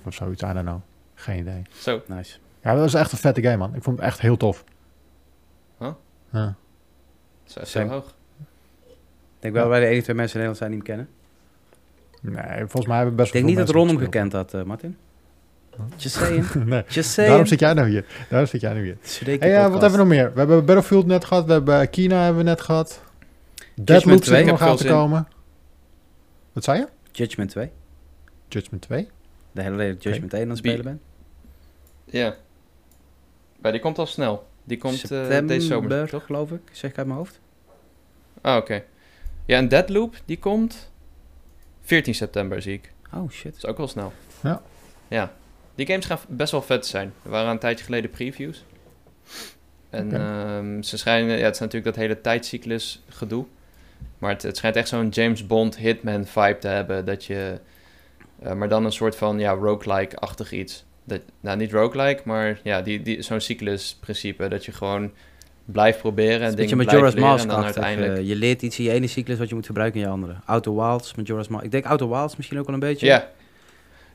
[0.00, 0.42] 8.7 of zoiets.
[0.42, 0.80] I don't know.
[1.14, 1.62] Geen idee.
[1.78, 2.38] Zo, Nice.
[2.62, 3.74] Ja, dat was echt een vette game, man.
[3.74, 4.64] Ik vond hem echt heel tof.
[5.78, 5.92] Huh?
[6.32, 6.54] Ja.
[7.44, 8.06] zo, hoog.
[8.06, 11.08] Ik denk wel dat wij de enige twee mensen in Nederland zijn die hem kennen.
[12.22, 14.54] Nee, volgens mij hebben we best Ik denk wel niet dat Ron hem gekend had,
[14.54, 14.96] eh, Martin.
[15.96, 16.54] Just saying.
[16.64, 18.04] nee, Just daarom zit jij nou hier.
[18.28, 18.96] Daarom zit jij nu hier.
[19.40, 20.32] Hey, ja, wat hebben we nog meer?
[20.32, 21.46] We hebben Battlefield net gehad.
[21.46, 23.02] We hebben Kina hebben we net gehad.
[23.74, 24.38] Deadloop 2.
[24.38, 25.28] zit er nog aan veel te komen.
[26.52, 26.88] Wat zei je?
[27.12, 27.70] Judgment 2.
[28.48, 29.08] Judgment 2?
[29.52, 31.00] De hele reden dat Judgment 1 aan het spelen ben.
[32.04, 32.34] Ja.
[33.60, 34.46] Maar die komt al snel.
[34.64, 36.24] Die komt eh, September, deze zomer, toch?
[36.26, 36.60] geloof ik.
[36.72, 37.40] Zeg ik uit mijn hoofd.
[38.40, 38.82] Ah, oké.
[39.44, 40.91] Ja, en Deadloop, die komt
[41.82, 42.92] 14 september, zie ik.
[43.14, 43.52] Oh, shit.
[43.52, 44.12] Dat is ook wel snel.
[44.42, 44.62] Ja.
[45.08, 45.32] Ja.
[45.74, 47.12] Die games gaan best wel vet zijn.
[47.24, 48.64] Er waren een tijdje geleden previews.
[49.90, 51.38] En ehm, ze schijnen...
[51.38, 53.44] Ja, het is natuurlijk dat hele tijdcyclus gedoe.
[54.18, 57.04] Maar het, het schijnt echt zo'n James Bond Hitman vibe te hebben.
[57.04, 57.60] Dat je...
[58.42, 60.84] eh, maar dan een soort van, ja, roguelike-achtig iets.
[61.04, 64.48] Dat, nou, niet roguelike, maar ja, die, die, zo'n cyclus-principe.
[64.48, 65.12] Dat je gewoon
[65.64, 67.50] blijft proberen en Het is een dingen beetje blijft Majora's leren.
[67.50, 68.28] En Mask dan uiteindelijk...
[68.28, 70.34] je leert iets in je ene cyclus wat je moet gebruiken in je andere.
[70.44, 71.64] Outer Wilds, Majora's Mask.
[71.64, 73.06] Ik denk Outer Wilds misschien ook wel een beetje.
[73.06, 73.30] Ja.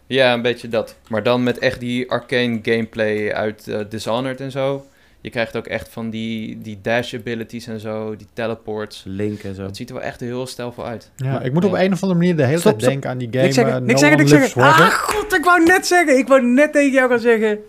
[0.08, 0.96] ja, een beetje dat.
[1.08, 4.86] Maar dan met echt die arcane gameplay uit eh, Dishonored en zo.
[5.22, 9.04] Je krijgt ook echt van die, die dash abilities en zo, die teleports.
[9.06, 9.64] Link en zo.
[9.64, 11.12] Het ziet er wel echt heel stijlvol uit.
[11.16, 12.92] Ja, ik moet op een of andere manier de hele Stop, tijd stop.
[12.92, 13.44] denken aan die game.
[13.44, 14.50] Eh, niks No zeggen, One niks Lives zeggen.
[14.50, 14.84] Forever.
[14.84, 16.18] Ah, god, ik wou net zeggen.
[16.18, 17.60] Ik wou net tegen jou gaan zeggen.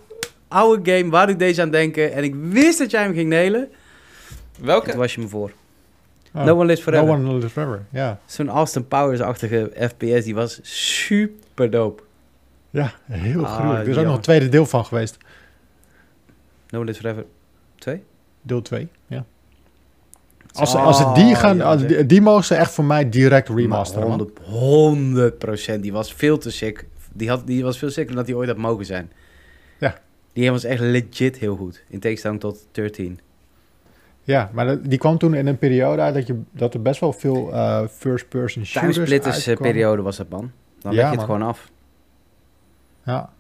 [0.49, 2.13] Oude game, waar ik deze aan denken?
[2.13, 3.61] En ik wist dat jij hem ging nelen.
[4.59, 4.91] En Welke?
[4.91, 5.51] toen was je me voor.
[6.35, 7.07] Oh, No One Lives Forever.
[7.07, 8.21] No One Lives Forever, ja.
[8.27, 12.03] Zo'n Austin Powers-achtige FPS, die was super dope.
[12.71, 13.85] Ja, heel Ah, gruwelijk.
[13.85, 15.17] Er is ook nog een tweede deel van geweest.
[16.71, 17.25] No One Lives Forever
[17.79, 18.03] 2?
[18.43, 19.25] Deel 2, ja.
[20.53, 23.49] Als, ze- als ze die gaan, als, die, die mogen ze echt voor mij direct
[23.49, 24.19] remasteren, man.
[24.19, 25.83] 100, 100 procent.
[25.83, 26.87] Die was veel te sick.
[27.13, 29.13] Die, had, die was veel sicker dan dat die ooit had mogen zijn.
[29.79, 29.99] Ja.
[30.39, 31.85] Die was echt legit heel goed.
[31.89, 33.21] In tegenstelling tot 13.
[34.23, 37.01] Ja, maar dat- die kwam toen in een periode uit dat, je, dat er best
[37.01, 40.51] wel veel eh, first-person shooters Timesplitters eh, periode was dat, man.
[40.81, 41.71] Dan Ja, leg je het gewoon af.
[43.05, 43.31] Ja,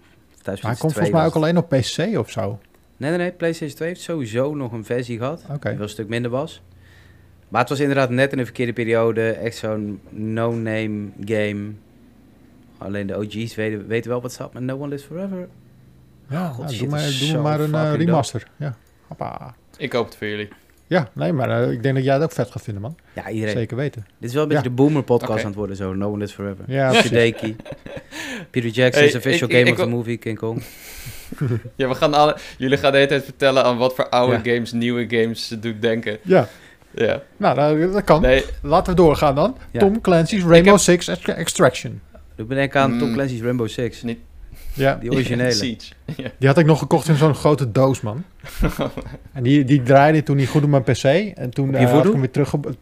[0.44, 2.58] maar hij komt 2 volgens mij ook alleen op PC of zo.
[2.96, 3.32] Nee, nee, nee.
[3.32, 5.44] PlayStation 2 heeft sowieso nog een versie gehad.
[5.46, 6.62] Die wel een stuk minder was.
[7.48, 9.30] Maar het was inderdaad net in de verkeerde periode.
[9.30, 11.70] Echt zo'n no-name game.
[12.78, 15.48] Alleen de OG's weten, weten wel wat staat met No One Lives Forever.
[16.28, 18.46] Ja, God, shit, doe, maar, is doe maar een eh, remaster.
[18.56, 18.76] Ja.
[19.06, 19.54] Hoppa.
[19.76, 20.48] Ik hoop het voor jullie.
[20.86, 22.96] Ja, nee, maar eh, ik denk dat jij het ook vet gaat vinden, man.
[23.12, 23.54] Ja, iedereen.
[23.56, 24.06] Zeker weten.
[24.18, 24.68] Dit is wel een beetje Ja.
[24.68, 25.94] de boomer podcast aan het worden zo.
[25.94, 26.64] No One Lives Forever.
[26.66, 26.92] Ja.
[26.92, 27.56] Shideki.
[28.50, 30.62] Peter Jackson's Hey, official ik- game ik- of the ik- movie, King Kong.
[31.76, 34.54] Ja, we gaan alle, jullie gaan de hele tijd vertellen aan wat voor oude Ja.
[34.54, 36.18] games, nieuwe games ze doet denken.
[36.22, 36.48] Ja,
[36.90, 37.22] Ja.
[37.36, 38.20] nou, dat kan.
[38.22, 39.56] Nee, Laten we doorgaan dan.
[39.70, 39.78] Ja.
[39.80, 42.00] Tom Clancy's Rainbow heb- Six Ex- Extraction.
[42.36, 43.14] Doe me denken aan Tom Mm.
[43.14, 44.02] Clancy's Rainbow Six.
[44.02, 44.18] Niet-
[44.78, 45.50] Ja, Die originele.
[45.62, 45.92] Siege.
[46.16, 46.30] Ja.
[46.38, 48.24] die had ik nog gekocht in zo'n grote doos, man.
[49.32, 51.04] En die, die draaide toen niet goed op mijn PC.
[51.34, 52.52] En toen had ik hem weer terug...
[52.54, 52.74] Op,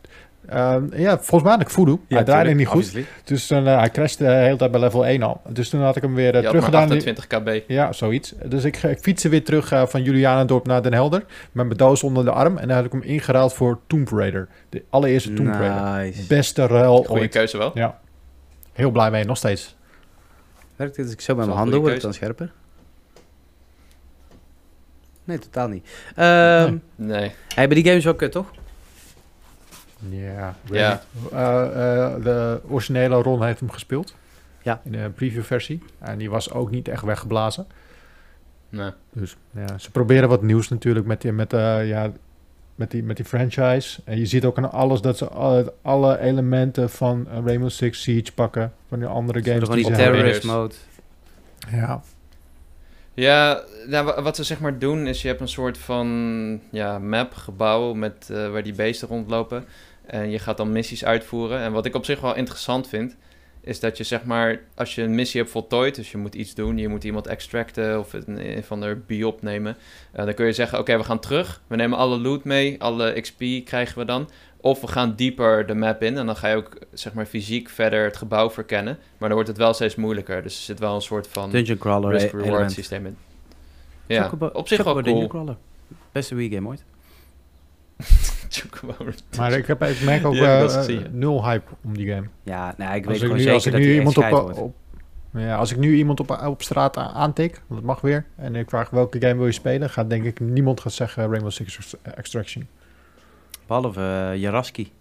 [0.46, 2.00] eh, ja, volgens mij had ik voodoo.
[2.08, 2.98] hij draaide niet goed.
[3.24, 5.40] Dus toen, eh, hij crashte de hele tijd bij level 1 al.
[5.48, 6.82] Dus toen had ik hem weer uh, teruggedaan.
[6.82, 7.60] 28 kb.
[7.66, 8.34] Ja, zoiets.
[8.44, 11.24] Dus ik, ik fietste weer terug van Julianendorp naar Den Helder.
[11.52, 12.56] Met mijn doos onder de arm.
[12.58, 14.48] En dan had ik hem ingeruild voor Tomb Raider.
[14.68, 16.24] De allereerste Tomb Raider.
[16.28, 17.30] Beste ruil Goeie ooit.
[17.30, 17.70] keuze wel.
[17.74, 17.98] Ja.
[18.72, 19.75] Heel blij mee, nog steeds.
[20.76, 22.52] Werkt dit als ik zo met mijn handen goede word ik dan scherper?
[25.24, 25.88] Nee, totaal niet.
[26.14, 26.80] Ehm Nee.
[26.94, 27.32] Nee.
[27.54, 28.50] hey, maar die game is wel kut, toch?
[30.08, 30.56] Ja.
[30.70, 31.02] Ja.
[31.32, 34.14] Eh, eh, de originele Ron heeft hem gespeeld.
[34.62, 34.80] Ja.
[34.84, 35.82] In de preview-versie.
[35.98, 37.66] En die was ook niet echt weggeblazen.
[38.68, 38.90] nee.
[39.12, 42.12] Dus ja, ze proberen wat nieuws natuurlijk met die, met, eh, ja,
[42.76, 44.00] met die, met die franchise.
[44.04, 48.02] En je ziet ook aan alles dat ze alle, alle elementen van eh, Rainbow Six
[48.02, 48.72] Siege pakken.
[48.88, 50.74] Van die andere games Van die terrorist mode.
[51.70, 52.02] Ja,
[53.14, 56.98] Ja, nou, wa- wat ze zeg maar doen is je hebt een soort van ja,
[56.98, 59.64] map, gebouw met, eh, waar die beesten rondlopen.
[60.06, 61.58] En je gaat dan missies uitvoeren.
[61.60, 63.16] En wat ik op zich wel interessant vind,
[63.66, 66.54] is dat je zeg maar, als je een missie hebt voltooid, dus je moet iets
[66.54, 69.76] doen, je moet iemand extracten of een, een van de biop nemen.
[70.12, 71.60] eh, dan kun je zeggen, oké, we gaan terug.
[71.66, 74.30] We nemen alle loot mee, alle XP krijgen we dan.
[74.60, 77.68] Of we gaan dieper de map in en dan ga je ook zeg maar fysiek
[77.68, 78.94] verder het gebouw verkennen.
[79.18, 80.42] Maar dan wordt het wel steeds moeilijker.
[80.42, 82.72] Dus er zit wel een soort van Dungeon crawler risk-reward element.
[82.72, 83.16] systeem in.
[84.06, 85.42] Ja, Chocobo- op zich wel Chocobo Dungeon cool.
[85.44, 85.60] crawler.
[86.12, 86.84] Beste Wii game ooit.
[88.48, 88.94] Chocobo.
[89.36, 91.06] maar ik, heb, ik merk ook eh, eh, ja.
[91.10, 92.26] nul hype om die game.
[92.42, 94.74] Ja, nee, ik weet Als ik, gewoon nu, zeker als ik dat nu iemand op,
[95.32, 98.68] ja, als ik nu iemand op, op straat aantik, want dat mag weer, en ik
[98.68, 101.96] vraag welke game wil je spelen, gaat denk ik niemand gaan zeggen Rainbow Six Ex-
[102.02, 102.68] Extraction.
[103.66, 104.92] Behalve uh, Jaraski.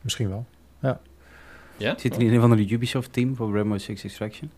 [0.00, 0.46] Misschien wel.
[1.76, 1.94] Ja?
[1.96, 4.50] Zit hij in een van de Ubisoft team voor Rainbow Six Extraction?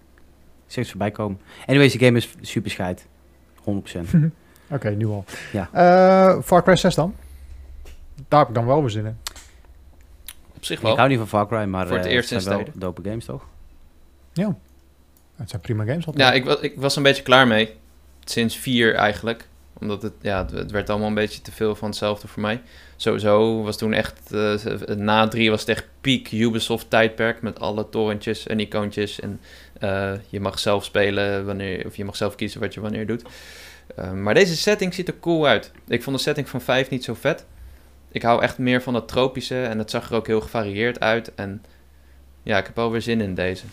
[0.75, 1.41] Het voorbij komen.
[1.67, 3.07] Anyways, die game is super scheid.
[3.61, 3.63] 100%.
[4.71, 5.25] Oké, nu al.
[5.53, 5.69] Ja.
[5.73, 7.15] Eh, Far Cry 6 dan?
[8.29, 9.19] Daar heb ik dan wel weer zin in.
[10.57, 10.97] Op zich ik wel.
[10.97, 13.25] hou niet van Far Cry, maar Voor het eh, eerst het zijn wel dope games,
[13.25, 13.47] toch?
[15.37, 16.29] Het zijn prima games altijd.
[16.29, 17.75] Ja, ik, wa- ik was een beetje klaar mee.
[18.25, 19.49] Sinds vier eigenlijk.
[19.81, 22.63] Omdat het, ja, het, werd allemaal een beetje te veel van hetzelfde voor mij.
[22.97, 24.55] Sowieso was toen echt, eh,
[24.97, 27.43] na drie was het echt peak Ubisoft tijdperk.
[27.43, 29.21] Met alle torentjes en icoontjes.
[29.21, 29.41] En
[29.81, 33.23] eh, je mag zelf spelen wanneer, of je mag zelf kiezen wat je wanneer doet.
[33.97, 35.73] Eh, maar deze setting ziet er cool uit.
[35.87, 37.45] Ik vond de setting van 5 niet zo vet.
[38.09, 41.35] Ik hou echt meer van het tropische en het zag er ook heel gevarieerd uit.
[41.35, 41.63] En
[42.43, 43.65] ja, ik heb wel weer zin in deze.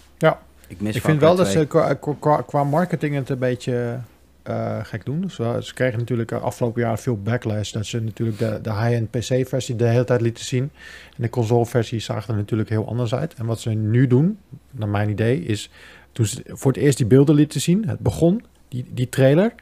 [0.67, 1.57] Ik mis ik vind wel dat 2.
[1.57, 3.99] ze qua, qua, qua marketing het een beetje
[4.43, 5.21] eh, gek doen.
[5.21, 7.71] Dus, uh, ze kregen natuurlijk afgelopen jaar veel backlash.
[7.71, 10.71] Dat ze natuurlijk de, de high-end PC-versie de hele tijd lieten zien.
[11.15, 13.33] En de console-versie zag er natuurlijk heel anders uit.
[13.33, 14.37] En wat ze nu doen,
[14.71, 15.69] naar mijn idee, is
[16.11, 17.87] toen ze voor het eerst die beelden lieten zien.
[17.87, 19.53] Het begon, die, die trailer.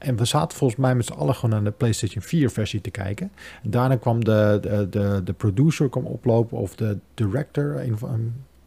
[0.00, 2.90] En we zaten volgens mij met z'n allen gewoon naar de PlayStation 4 versie te
[2.90, 3.32] kijken.
[3.62, 7.96] En daarna kwam de, de, de, de producer kwam oplopen of de director, een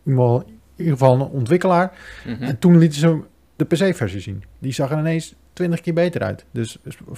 [0.06, 1.98] in ieder geval een ontwikkelaar.
[2.26, 2.43] Mhm.
[2.43, 3.19] En toen lieten ze
[3.56, 4.43] de PC-versie zien.
[4.60, 6.46] Die zag er ineens twintig keer beter uit.
[6.52, 6.78] Dus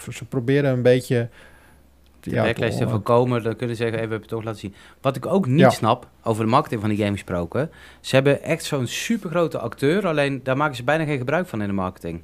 [0.10, 1.30] ze- proberen een beetje...
[2.19, 4.43] de ja, backlash te om- voorkomen, dan kunnen ze zeggen, hey, we hebben het toch
[4.43, 4.73] laten zien.
[5.01, 5.69] Wat ik ook niet Ja.
[5.69, 10.39] snap, over de marketing van die game gesproken, ze hebben echt zo'n supergrote acteur, alleen
[10.43, 12.21] daar maken ze bijna geen gebruik van in de marketing.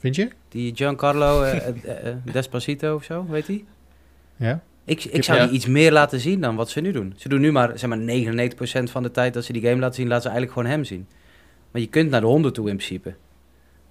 [0.00, 0.28] Vind je?
[0.48, 3.64] Die Giancarlo eh, Despacito of zo, weet hij?
[4.36, 4.60] Ja.
[4.84, 5.44] Ik, ik zou Ja.
[5.46, 7.14] die iets meer laten zien dan wat ze nu doen.
[7.16, 9.94] Ze doen nu maar, zeg maar 99% van de tijd dat ze die game laten
[9.94, 11.06] zien, laten ze eigenlijk gewoon hem zien.
[11.70, 13.14] Maar je kunt naar de honden toe in principe.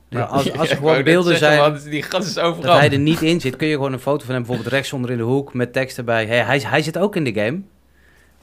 [0.09, 0.25] Dus Ja.
[0.25, 2.77] als, als er gewoon beelden zeggen, zijn die gast is dat overal.
[2.77, 5.17] hij er niet in zit, kun je gewoon een foto van hem bijvoorbeeld rechtsonder in
[5.17, 6.25] de hoek met tekst erbij.
[6.25, 7.61] Hey, hij, hij zit ook in de game.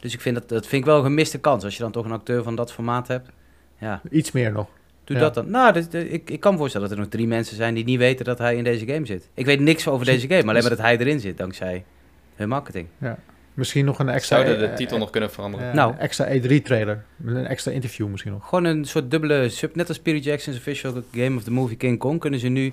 [0.00, 1.64] Dus ik vind dat, dat vind ik wel een gemiste kans.
[1.64, 3.28] Als je dan toch een acteur van dat formaat hebt.
[3.80, 4.66] Ja, Iets meer nog.
[5.06, 5.22] Doe Ja.
[5.22, 5.50] dat dan.
[5.50, 7.84] Nou, dit- dit- ik, ik kan me voorstellen dat er nog drie mensen zijn die
[7.84, 9.28] niet weten dat hij in deze game zit.
[9.34, 11.84] Ik weet niks over deze game, alleen maar dat hij erin zit, dankzij
[12.36, 12.86] hun marketing.
[13.54, 14.36] Misschien nog een extra...
[14.36, 15.68] Zouden de eh, titel eh, nog kunnen veranderen.
[15.68, 15.92] eh, Nou.
[15.92, 17.04] Een extra E3-trailer.
[17.24, 18.48] Een extra interview misschien nog.
[18.48, 21.98] Gewoon een soort dubbele sub, net als Peter Jackson's official game of the movie King
[21.98, 22.72] Kong, kunnen ze nu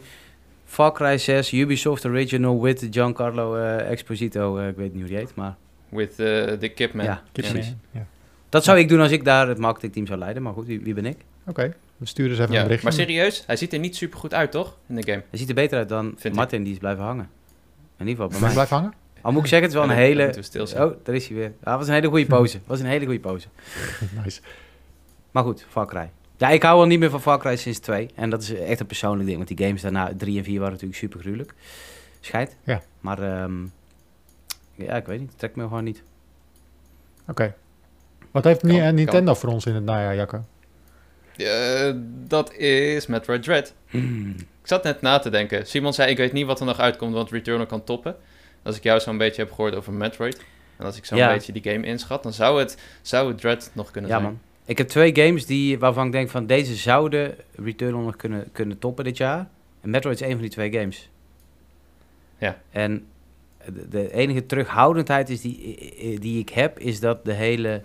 [0.65, 5.17] Far Cry 6, Ubisoft Original with Giancarlo eh Exposito, eh, ik weet niet hoe die
[5.17, 5.55] heet, maar
[5.89, 7.05] With uh, the Kidman.
[7.05, 7.73] Ja, precies.
[7.91, 8.05] Ja.
[8.49, 10.43] dat zou ik doen als ik daar het marketingteam zou leiden.
[10.43, 11.17] Maar goed, wie, wie ben ik?
[11.47, 11.73] Oké,
[12.07, 12.83] stuur dus even een berichtje.
[12.87, 14.77] maar serieus, hij ziet er niet super goed uit, toch?
[14.87, 15.23] In de game.
[15.29, 17.29] Hij ziet er beter uit dan Vind Martin, die is blijven hangen.
[17.97, 18.51] In ieder geval bij mij.
[18.53, 18.93] blijven hangen?
[19.21, 20.43] Al moet ik zeggen, het is wel een hele...
[20.51, 20.83] we.
[20.83, 21.51] Oh, daar is hij weer.
[21.61, 22.59] Dat was een hele goede pose.
[22.65, 23.47] was een hele goede pose.
[24.23, 24.41] nice.
[25.31, 26.09] Maar goed, Far Cry.
[26.37, 28.09] Ja, ik hou al niet meer van Far Cry sinds 2.
[28.15, 29.37] En dat is echt een persoonlijk ding.
[29.37, 31.53] Want die games daarna, 3 en 4, waren natuurlijk super gruwelijk.
[32.19, 32.57] Scheid.
[32.63, 32.81] Ja.
[32.99, 33.63] Maar, ehm,
[34.75, 35.29] ja, ik weet niet.
[35.29, 36.03] Het trekt me gewoon niet.
[37.27, 37.53] Oké.
[38.31, 38.85] Wat heeft Kan, Ni- kan.
[38.87, 40.43] eh, Nintendo voor ons in het najaar, Jacco?
[41.37, 41.91] Eh,
[42.27, 43.73] dat is Metroid Dread.
[43.89, 44.29] Hmm.
[44.37, 45.67] Ik zat net na te denken.
[45.67, 48.15] Simon zei, ik weet niet wat er nog uitkomt, want Returnal kan toppen.
[48.63, 50.41] Als ik jou zo'n beetje heb gehoord over Metroid...
[50.77, 51.33] en als ik zo'n Ja.
[51.33, 52.23] beetje die game inschat...
[52.23, 54.29] dan zou het, zou het Dread nog kunnen Ja, zijn.
[54.31, 54.39] man.
[54.65, 58.79] Ik heb twee games die, waarvan ik denk van deze zouden Returnal nog kunnen, kunnen
[58.79, 59.49] toppen dit jaar.
[59.81, 61.09] En Metroid is een van die twee games.
[62.37, 62.61] Ja.
[62.71, 63.05] En
[63.89, 67.81] de, enige terughoudendheid is die, eh, die ik heb, is dat de hele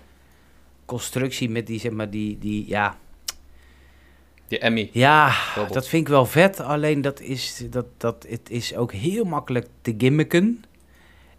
[0.84, 2.96] constructie met die, zeg maar, die, die ja,
[4.48, 4.90] Die Emmy.
[4.92, 5.72] ja, Robot.
[5.72, 6.60] dat vind ik wel vet.
[6.60, 10.64] Alleen dat is, dat, dat, het is ook heel makkelijk te gimmicken.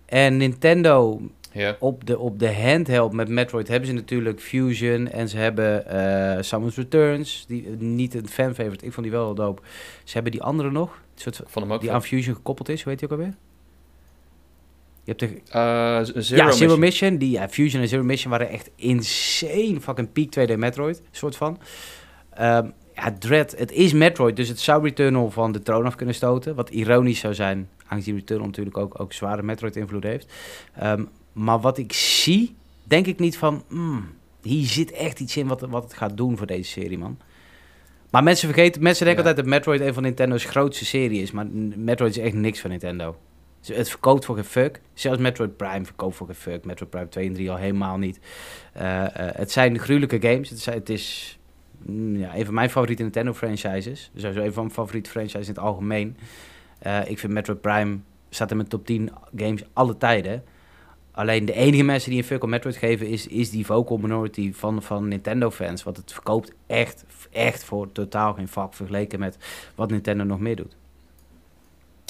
[0.05, 1.75] En Nintendo Ja.
[1.79, 6.41] op de, op de handheld met Metroid hebben ze natuurlijk Fusion en ze hebben eh
[6.43, 8.85] Samus Returns, die eh, niet een fan favorite.
[8.85, 9.61] Ik vond die wel wel dope.
[10.03, 11.89] Ze hebben die andere nog, soort, ook die vet.
[11.89, 12.83] aan Fusion gekoppeld is.
[12.83, 13.35] Heet die ook alweer?
[15.03, 16.79] Je hebt de, Eh, Zero, ja, Zero Mission.
[16.79, 17.17] Mission.
[17.17, 21.59] Die ja, Fusion en Zero Mission waren echt insane fucking peak 2D Metroid, soort van.
[22.33, 22.69] Ehm,
[23.03, 26.55] ja, Dread, het is Metroid, dus het zou Returnal van de troon af kunnen stoten.
[26.55, 30.33] Wat ironisch zou zijn, aangezien Returnal natuurlijk ook, ook zware Metroid-invloed heeft.
[30.75, 33.63] Ehm, maar wat ik zie, denk ik niet van...
[33.67, 34.05] hmm,
[34.41, 37.17] hier zit echt iets in wat, wat het gaat doen voor deze serie, man.
[38.11, 39.29] Maar mensen vergeten, mensen denken Ja.
[39.29, 41.31] altijd dat Metroid een van Nintendo's grootste serie is.
[41.31, 43.17] Maar Metroid is echt niks van Nintendo.
[43.65, 44.81] Het verkoopt voor geen fuck.
[44.93, 46.65] Zelfs Metroid Prime verkoopt voor geen fuck.
[46.65, 48.19] Metroid Prime 2 en 3 al helemaal niet.
[48.73, 50.49] Eh, eh, het zijn gruwelijke games.
[50.49, 51.38] Het, zijn- het is
[52.13, 54.11] ja, een van mijn favoriete Nintendo franchises.
[54.15, 56.17] Sowieso een van mijn favoriete franchises in het algemeen.
[56.79, 57.97] Eh, ik vind Metroid Prime
[58.29, 60.43] staat in mijn top 10 games alle tijden.
[61.11, 64.83] Alleen de enige mensen die een fuck Metroid geven is, is die vocal minority van,
[64.83, 65.83] van Nintendo fans.
[65.83, 69.37] Want het verkoopt echt, echt voor totaal geen vak vergeleken met
[69.75, 70.75] wat Nintendo nog meer doet.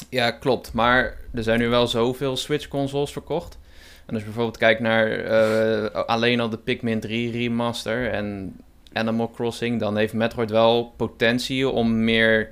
[0.09, 0.73] Ja, klopt.
[0.73, 3.59] Maar er zijn nu wel zoveel Switch-consoles verkocht.
[4.05, 8.55] En als je bijvoorbeeld kijkt naar eh, alleen al de Pikmin 3 remaster en
[8.93, 12.49] Animal Crossing, dan heeft Metroid wel potentie om meer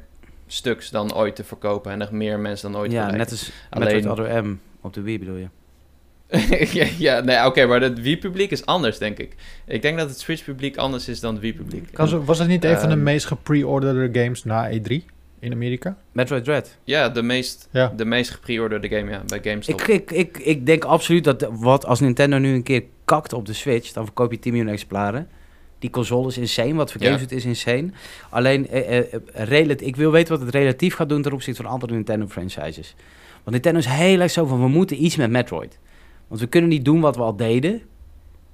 [0.47, 3.19] stuks dan ooit te verkopen en nog meer mensen dan ooit ja, bereiken.
[3.19, 5.47] net als Alleen- Metroid Other M op de Wii bedoel je.
[6.79, 9.35] ja, ja, nee, oké, maar het Wii-publiek is anders, denk ik.
[9.65, 11.97] Ik denk dat het Switch-publiek anders is dan het Wii-publiek.
[12.25, 14.93] Was het niet een van de Ehm, meest gepre-orderde games na E3
[15.39, 15.97] in Amerika?
[16.11, 16.77] Metroid Dread.
[16.83, 17.93] Ja, de meest, Ja.
[17.95, 19.81] de meest gepreorderde game, ja, bij GameStop.
[19.81, 23.45] Ik, ik, ik, ik denk absoluut dat wat als Nintendo nu een keer kakt op
[23.45, 25.27] de Switch, dan verkoop je 10 miljoen exemplaren.
[25.79, 27.17] Die console is insane, wat voor Ja.
[27.17, 27.89] het is insane.
[28.29, 31.71] Alleen, eh, eh, relat- ik wil weten wat het relatief gaat doen ten opzichte van
[31.71, 32.95] andere Nintendo franchises.
[33.33, 35.79] Want Nintendo is heel erg zo van, we moeten iets met Metroid.
[36.27, 37.81] Want we kunnen niet doen wat we al deden.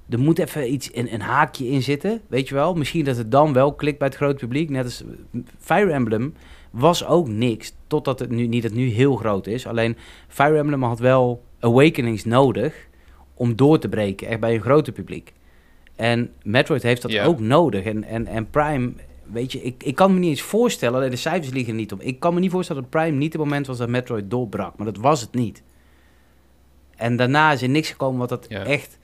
[0.08, 2.74] Er moet even iets, een, een haakje in zitten, weet je wel.
[2.74, 4.70] Misschien dat het dan wel klikt bij het grote publiek.
[4.70, 6.34] Net als eh, Fire Emblem
[6.70, 9.66] was ook niks, totdat het nu, niet dat het nu heel groot is.
[9.66, 9.96] Alleen
[10.28, 12.88] Fire Emblem had wel awakenings nodig
[13.34, 15.32] om door te breken, echt bij een groter publiek.
[15.96, 17.84] En Metroid heeft dat ook nodig.
[17.84, 18.92] En, en, en Prime,
[19.32, 21.92] weet je, ik, ik kan me niet eens voorstellen, alleen de cijfers liggen er niet
[21.92, 22.00] op.
[22.00, 24.86] Ik kan me niet voorstellen dat Prime niet het moment was dat Metroid doorbrak, maar
[24.86, 25.62] dat was het niet.
[26.96, 28.98] En daarna is er niks gekomen wat dat echt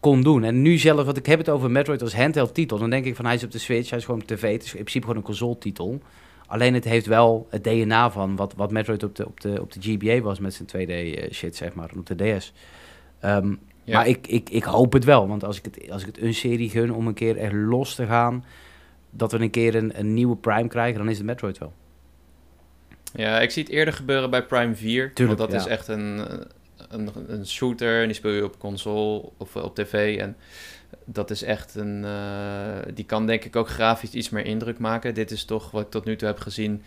[0.00, 0.44] kon doen.
[0.44, 3.16] En nu zelf, wat ik heb het over Metroid als handheld titel, dan denk ik
[3.16, 5.06] van hij is op de Switch, hij is gewoon op tv, het is in principe
[5.06, 6.02] gewoon een console titel.
[6.46, 9.72] Alleen het heeft wel het DNA van wat, wat Metroid op de, op, de, op
[9.72, 12.52] de GBA was met zijn 2D eh, shit, zeg maar, op de DS.
[13.20, 13.96] Ehm, Ja.
[13.96, 16.34] Maar ik, ik, ik hoop het wel, want als ik het, als ik het een
[16.34, 18.44] serie gun om een keer echt los te gaan,
[19.10, 21.72] dat we een keer een, een nieuwe Prime krijgen, dan is het Metroid wel.
[23.14, 25.12] Ja, ik zie het eerder gebeuren bij Prime 4.
[25.12, 25.66] Tuurlijk, want dat ja.
[25.66, 26.18] is echt een,
[26.88, 30.18] een, een shooter en die speel je op console of op tv.
[30.18, 30.36] En
[31.04, 32.04] dat is echt een...
[32.04, 35.14] eh, die kan denk ik ook grafisch iets meer indruk maken.
[35.14, 36.82] Dit is toch wat ik tot nu toe heb gezien.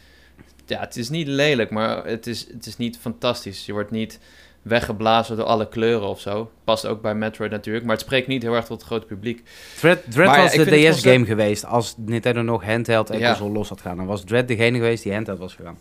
[0.65, 3.65] Ja, het is niet lelijk, maar het is, het is niet fantastisch.
[3.65, 4.19] Je wordt niet
[4.66, 6.51] weggeblazen door alle kleuren of zo.
[6.63, 9.43] Past ook bij Metroid natuurlijk, maar het spreekt niet heel erg tot het grote publiek.
[9.80, 13.28] Dread, Dread Maar was de DS-game geweest als Nintendo nog handheld en Ja.
[13.28, 13.97] console los had gaan.
[13.97, 15.78] Dan was Dread degene geweest die handheld was gegaan.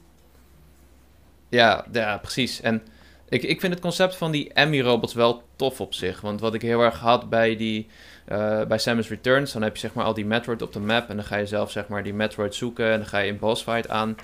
[1.49, 2.61] Ja, ja precies.
[2.61, 2.82] En
[3.28, 6.20] ik, ik vind het concept van die Emmy-robots wel tof op zich.
[6.20, 7.87] Want wat ik heel erg had bij die...
[8.24, 11.09] eh, bij Samus Returns, dan heb je zeg maar al die Metroid op de map...
[11.09, 12.91] en dan ga je zelf zeg maar die Metroid zoeken...
[12.91, 14.16] en dan ga je een boss fight aan.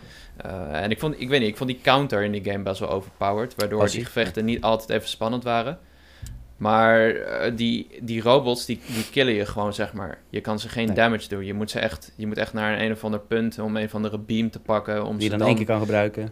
[0.43, 2.81] Eh, en ik vond, ik weet niet, ik vond die counter in die game best
[2.81, 3.55] wel overpowered...
[3.57, 5.79] waardoor die gevechten niet altijd even spannend waren.
[6.57, 10.19] Maar eh, die, die robots, die, die killen je gewoon, zeg maar.
[10.31, 10.95] Je kan ze geen Nee.
[10.95, 11.45] damage doen.
[11.45, 13.85] Je moet, ze echt, je moet echt naar een, een of ander punt om een
[13.85, 15.05] of andere beam te pakken...
[15.05, 16.29] om Die je ze dan één keer kan gebruiken.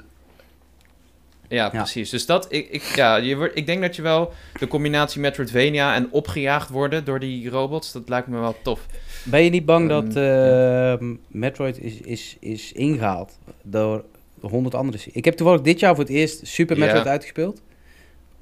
[1.48, 2.10] Ja, precies.
[2.10, 5.94] Dus dat, ik, ik, ja, je wordt, ik denk dat je wel de combinatie Metroidvania
[5.94, 8.86] en opgejaagd worden door die robots, dat lijkt me wel tof.
[9.24, 14.04] Ben je niet bang dat Ehm, eh, Metroid is, is, is ingehaald door
[14.40, 14.98] honderd andere...
[15.12, 16.78] Ik heb toevallig dit jaar voor het eerst Super.
[16.78, 17.62] Metroid uitgespeeld.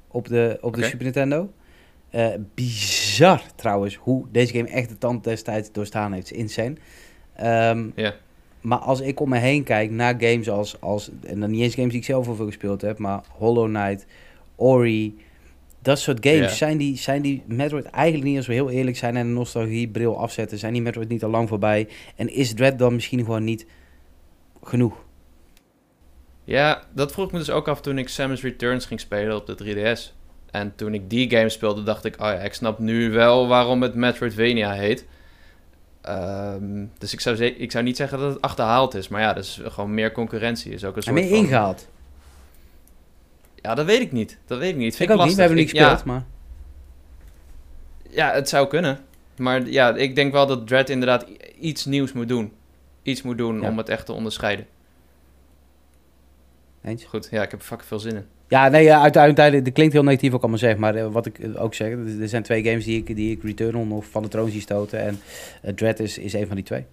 [0.07, 0.83] Op de, op de.
[0.83, 1.51] Super Nintendo.
[2.09, 6.29] Eh, bizar trouwens hoe deze game echt de tand destijds doorstaan heeft.
[6.29, 6.75] Het is insane.
[7.35, 8.15] Ehm, Ja.
[8.61, 11.09] Maar als ik om me heen kijk naar games als, als...
[11.23, 14.05] En dan niet eens games die ik zelf veel gespeeld heb, maar Hollow Knight,
[14.55, 15.25] Ori...
[15.81, 19.15] Dat soort games, zijn, die, zijn die Metroid eigenlijk niet, als we heel eerlijk zijn
[19.15, 21.87] en een nostalgiebril afzetten, zijn die Metroid niet al lang voorbij?
[22.15, 23.65] En is Dread dan misschien gewoon niet
[24.63, 25.05] genoeg?
[26.43, 29.45] Ja, dat vroeg ik me dus ook af toen ik Samus Returns ging spelen op
[29.45, 30.15] de 3DS.
[30.51, 33.81] En toen ik die game speelde, dacht ik, oh ja, ik snap nu wel waarom
[33.81, 35.05] het Metroidvania heet.
[36.07, 39.61] Ehm, dus ik zou, ik zou niet zeggen dat het achterhaald is, maar ja, is
[39.63, 40.71] gewoon meer concurrentie.
[40.73, 41.39] Is ook een En soort ben je van...
[41.39, 41.87] ingehaald?
[43.55, 44.37] Ja, dat weet ik niet.
[44.45, 44.91] Dat weet ik niet.
[44.91, 45.81] Ik Vind ook niet, we hebben niet lastig.
[45.81, 46.25] Ik- ja, gespeeld, maar...
[48.09, 48.99] Ja, het zou kunnen.
[49.37, 51.25] Maar ja, ik denk wel dat Dread inderdaad
[51.59, 52.53] iets nieuws moet doen.
[53.03, 53.69] Iets moet doen Ja.
[53.69, 54.67] om het echt te onderscheiden.
[56.83, 57.03] Eens?
[57.03, 58.25] Goed, ja, ik heb er fucking veel zin in.
[58.49, 61.39] Ja, nee, ja, uiteindelijk, dat klinkt heel negatief ook allemaal zeg, maar eh, wat ik
[61.39, 64.27] eh, ook zeg, er zijn twee games die ik, die ik Returnal nog van de
[64.27, 65.19] troon zie stoten en
[65.61, 66.85] eh, Dread is, is een van die twee.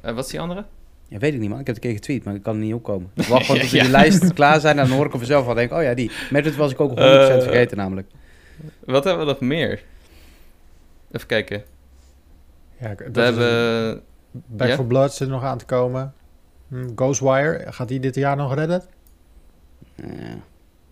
[0.00, 0.64] En wat is die andere?
[1.08, 2.62] Ja, weet ik niet man, ik heb het een keer getweet, maar ik kan er
[2.62, 3.10] niet opkomen.
[3.14, 3.82] Ik wacht gewoon tot Ja.
[3.82, 6.10] die lijst klaar zijn en dan hoor ik er vanzelf van, denk oh ja, die.
[6.30, 8.08] Metroid was ik ook 100% Eh, vergeten namelijk.
[8.84, 9.82] Wat hebben we nog meer?
[11.12, 11.62] Even kijken.
[12.80, 14.02] Ja, dat We hebben...
[14.46, 14.70] Back?
[14.74, 16.14] 4 Blood zit er nog aan te komen.
[16.68, 18.82] Hm, Ghostwire, gaat die dit jaar nog redden?
[19.94, 20.04] Ja.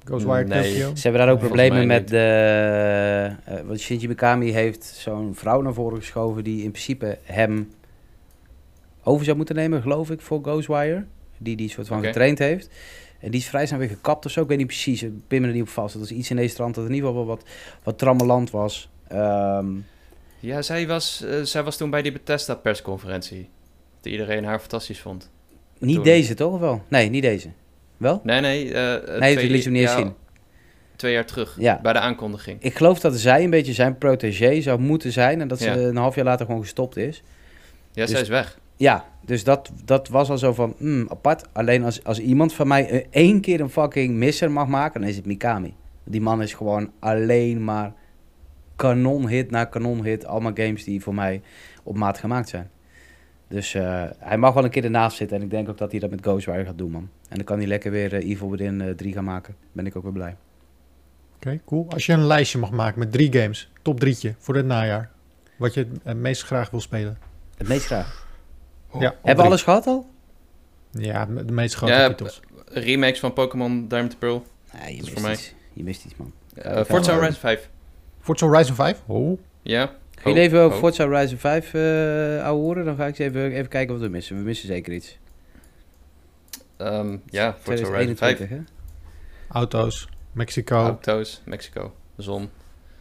[0.09, 0.63] Ghostwire Nee.
[0.73, 0.95] Tokyo?
[0.95, 3.37] Ze hebben daar ook problemen met de...
[3.45, 7.71] eh, want Shinji Mikami heeft zo'n vrouw naar voren geschoven die in principe hem
[9.03, 11.05] over zou moeten nemen, geloof ik, voor Ghostwire.
[11.39, 12.71] Die die soort van getraind heeft.
[13.21, 14.43] En die is vrij snel weer gekapt of zo.
[14.43, 15.95] Ik weet niet precies, ik pin me er niet op vast.
[15.95, 17.49] Dat is iets in deze strand dat in ieder geval wel wat,
[17.83, 18.89] wat trammeland was.
[19.09, 19.67] Ehm,
[20.41, 23.49] Ja, zij was, eh, zij was toen bij die Bethesda persconferentie.
[24.01, 25.31] Dat iedereen haar fantastisch vond.
[25.79, 26.83] niet Toen- deze toch of wel?
[26.89, 27.49] Nee, niet deze.
[27.99, 28.21] Wel?
[28.25, 28.73] Nee, nee.
[28.75, 30.13] eh, Nee, dat liet ze niet eens zien.
[30.97, 31.79] Twee jaar terug, Ja.
[31.83, 32.63] bij de aankondiging.
[32.63, 35.41] Ik geloof dat zij een beetje zijn protégé zou moeten zijn.
[35.41, 35.77] En dat ze Ja.
[35.77, 37.23] een half jaar later gewoon gestopt is.
[37.93, 38.59] Ja, Dus- zij is weg.
[38.77, 41.45] Ja, dus dat, dat was al zo van, hmm, apart.
[41.53, 45.09] Alleen als, als iemand van mij eh, één keer een fucking misser mag maken, dan
[45.11, 45.75] is het Mikami.
[46.05, 47.93] Die man is gewoon alleen maar
[48.77, 50.27] kanonhit na kanonhit.
[50.27, 51.43] Allemaal games die voor mij
[51.83, 52.71] op maat gemaakt zijn.
[53.49, 55.37] Dus eh, hij mag wel een keer ernaast zitten.
[55.37, 57.09] En ik denk ook dat hij dat met Ghostwire gaat doen, man.
[57.29, 59.57] En dan kan hij lekker weer eh, Evil Within eh 3 gaan maken.
[59.73, 60.37] Ben ik ook weer blij.
[61.37, 61.87] Oké, cool.
[61.89, 65.11] Als je een lijstje mag maken met drie games, top drietje voor dit najaar.
[65.57, 67.19] Wat je het eh, meest graag wil spelen.
[67.57, 68.27] Het meest graag.
[68.99, 70.07] ja, op Hebben we alles gehad al?
[70.91, 72.41] Ja, de meest grote Ja, titels.
[72.67, 74.47] Remakes van Pokémon Diamond Pearl.
[74.73, 75.39] Nee, je mist voor mij.
[75.73, 76.33] Je mist iets, man.
[76.55, 77.71] Eh Forza Horizon 5.
[78.21, 79.03] Forza Horizon 5?
[79.07, 79.39] Oh.
[79.63, 79.91] Ja.
[80.21, 80.83] Ga je even over oh.
[80.83, 81.81] Forza Horizon 5 eh
[82.45, 82.85] ouwe horen?
[82.85, 84.37] Dan ga ik eens even, even kijken wat we missen.
[84.37, 85.19] We missen zeker iets.
[86.77, 88.37] Ehm, ja, Forza Horizon 5.
[88.37, 88.59] 2021, hè?
[89.49, 92.51] Auto's, Mexico, Auto's, Mexico, zon.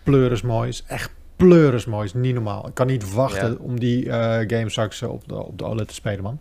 [0.04, 0.70] pleuris mooi.
[0.70, 2.06] Is echt pleuris mooi.
[2.06, 2.68] Is niet normaal.
[2.68, 3.58] Ik kan niet wachten Ja.
[3.60, 4.18] om die eh
[4.58, 6.40] game straks eh, op de, op de OLED te spelen, man.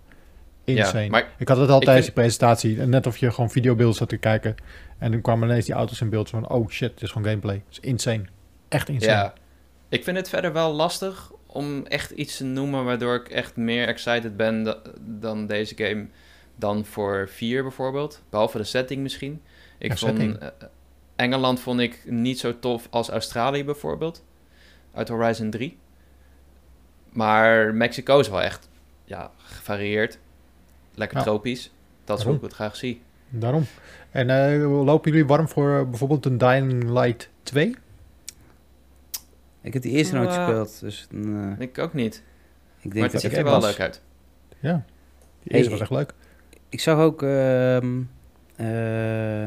[0.65, 1.03] Insane.
[1.05, 2.77] Ja, maar Ik had het al tijdens vind- die presentatie.
[2.77, 4.55] Net of je gewoon videobeelden zat te kijken.
[4.99, 6.29] En dan kwamen ineens die auto's in beeld.
[6.29, 7.55] Zo van, oh shit, dit is gewoon gameplay.
[7.55, 8.25] Het is insane.
[8.69, 9.13] Echt insane.
[9.13, 9.33] ja,
[9.89, 13.89] ik vind het verder wel lastig om echt iets te noemen waardoor ik echt meer
[13.89, 16.07] excited ben da- dan deze game.
[16.59, 18.23] dan voor 4 bijvoorbeeld.
[18.31, 19.43] Behalve de setting misschien.
[19.79, 20.49] Ik Ja, vond eh,
[21.17, 24.25] Engeland vond ik niet zo tof als Australië bijvoorbeeld.
[24.95, 25.79] Uit Horizon 3.
[27.13, 28.69] Maar Mexico is wel echt
[29.05, 30.19] ja, gevarieerd.
[30.95, 31.23] Lekker Ja.
[31.25, 31.71] tropisch.
[32.05, 32.43] Dat is Daarom.
[32.43, 33.03] ik het graag zie.
[33.29, 33.65] Daarom.
[34.11, 37.75] En eh, lopen jullie warm voor eh, bijvoorbeeld een Dying Light 2?
[39.67, 42.15] Ik heb die eerste nooit gespeeld, dus eh, Ik ook niet.
[42.79, 44.03] ik Maar denk het dat ziet er wel leuk uit.
[44.61, 44.73] Ja.
[44.75, 44.83] Die
[45.43, 46.15] Hey, eerste was echt leuk.
[46.69, 47.23] Ik zag ook.
[47.23, 48.01] ehm,
[48.57, 49.41] eh,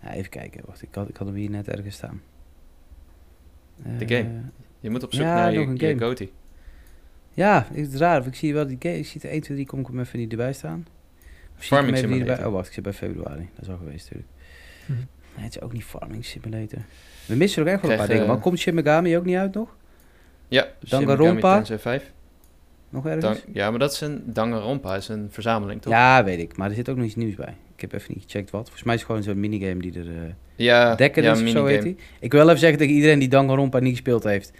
[0.00, 2.22] ja, even kijken, wacht, ik had, ik had hem hier net ergens staan.
[3.98, 4.40] De Eh, game.
[4.80, 6.28] Je moet op zoek Ja, naar nog je, een je.
[7.32, 8.26] Ja, het is raar.
[8.26, 8.98] Ik zie wel die game.
[8.98, 10.86] Ik zie er 1, 2, 3, kom ik hem even niet erbij staan.
[11.54, 12.28] Farming Simulator.
[12.30, 12.46] erbij?
[12.46, 13.48] Oh, wacht, ik zit bij februari.
[13.54, 14.32] Dat is al geweest natuurlijk.
[14.86, 14.98] Mhm.
[15.36, 16.78] Nee, het is ook niet Farming Simulator.
[17.26, 18.22] We missen nog echt wel een paar dingen.
[18.22, 19.76] eh, Maar komt Shin Megami ook niet uit nog?
[20.48, 21.54] Ja, Shin Danganronpa?
[21.56, 22.12] Tensei 5.
[22.88, 23.24] Nog ergens?
[23.24, 25.92] Dan, ja, maar dat is een Danganronpa, is een verzameling, toch?
[25.92, 26.56] Ja, weet ik.
[26.56, 27.54] Maar er zit ook nog iets nieuws bij.
[27.74, 28.62] Ik heb even niet gecheckt wat.
[28.62, 30.08] Volgens mij is het gewoon zo'n minigame die er...
[30.08, 31.96] eh ja, Decadence ja, of zo heet hij.
[32.20, 34.52] Ik wil wel even zeggen tegen iedereen die Danganronpa niet gespeeld heeft.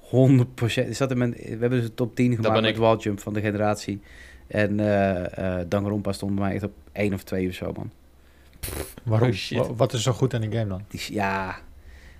[0.00, 0.88] 100%.
[0.88, 2.76] Is dat mijn, we hebben dus een top 10 gemaakt met ik.
[2.76, 2.96] Wall
[3.32, 4.00] de generatie.
[4.46, 7.90] En eh eh Danganronpa stond bij mij echt op 1 of 2 of zo, man.
[9.02, 9.28] Waarom?
[9.28, 9.58] Oh, shit.
[9.58, 10.82] Wa- Wat is zo goed aan die game dan?
[10.90, 11.56] Ja,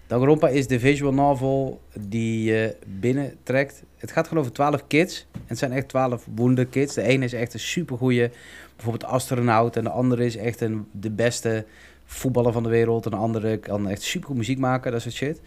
[0.07, 3.82] Danganronpa is de visual novel die je binnentrekt.
[3.97, 5.26] Het gaat gewoon over 12 kids.
[5.32, 6.95] En het zijn echt 12 wonderkids.
[6.95, 8.30] De ene is echt een supergoeie,
[8.76, 9.76] bijvoorbeeld astronaut.
[9.76, 11.64] En de andere is echt een, de beste
[12.05, 13.05] voetballer van de wereld.
[13.05, 15.40] En de andere kan echt supergoed muziek maken, dat soort shit.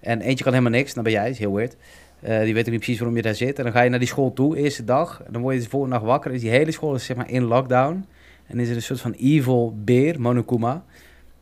[0.00, 1.76] En eentje kan helemaal niks, dan ben jij, is heel weird.
[2.20, 3.58] Eh, die weet ook niet precies waarom je daar zit.
[3.58, 5.22] En dan ga je naar die school toe, eerste dag.
[5.26, 6.32] En dan word je de volgende dag wakker.
[6.32, 8.04] Is die hele school is zeg maar in lockdown.
[8.50, 10.84] En is er een soort van evil beer, Monokuma.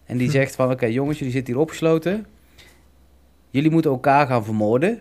[0.04, 0.32] En die Hm.
[0.32, 2.26] zegt van, oké jongens, jullie zitten hier opgesloten.
[3.50, 5.00] Jullie moeten elkaar gaan vermoorden.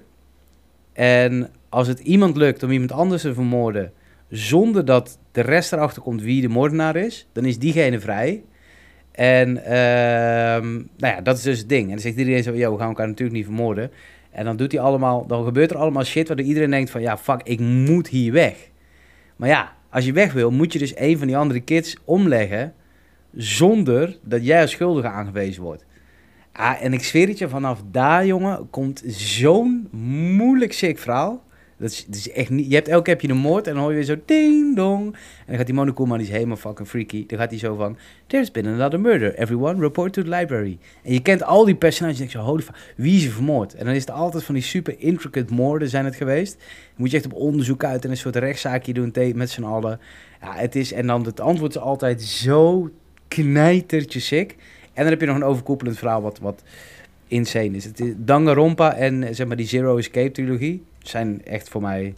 [0.93, 3.91] En als het iemand lukt om iemand anders te vermoorden...
[4.29, 7.27] zonder dat de rest erachter komt wie de moordenaar is...
[7.31, 8.43] dan is diegene vrij.
[9.11, 11.83] En ehm, nou ja, dat is dus het ding.
[11.83, 13.91] En dan zegt iedereen zo, yo, we gaan elkaar natuurlijk niet vermoorden.
[14.31, 17.17] En dan doet hij allemaal, dan gebeurt er allemaal shit waardoor iedereen denkt van, ja,
[17.17, 18.69] fuck, ik moet hier weg.
[19.35, 22.73] Maar ja, als je weg wil, moet je dus een van die andere kids omleggen
[23.33, 25.85] zonder dat jij als schuldige aangewezen wordt.
[26.51, 29.87] Ah, en ik zweer het je, vanaf daar, jongen, komt zo'n
[30.37, 31.43] moeilijk sick verhaal.
[31.77, 32.67] Dat is, is echt niet...
[32.67, 34.75] Je hebt elke keer heb je een moord en dan hoor je weer zo ding
[34.75, 35.05] dong.
[35.05, 37.25] En dan gaat die Monokuma, die is helemaal fucking freaky.
[37.25, 37.97] Dan gaat hij zo van...
[38.27, 39.35] There's been another murder.
[39.35, 40.77] Everyone report to the library.
[41.03, 42.49] En je kent al die personages en denkt zo...
[42.49, 43.73] Holy fuck, wie is er vermoord?
[43.73, 46.63] En dan is het altijd van die super intricate moorden zijn het geweest.
[46.95, 49.99] Moet je echt op onderzoek uit en een soort rechtszaakje doen met z'n allen.
[50.41, 50.91] Ja, het is...
[50.93, 52.89] En dan het antwoord is altijd zo
[53.27, 54.55] knijtertje sick.
[54.93, 56.63] En dan heb je nog een overkoepelend verhaal wat, wat
[57.27, 57.85] insane is.
[57.85, 62.15] Het is Danganronpa en eh, zeg maar die Zero Escape trilogie zijn echt voor mij...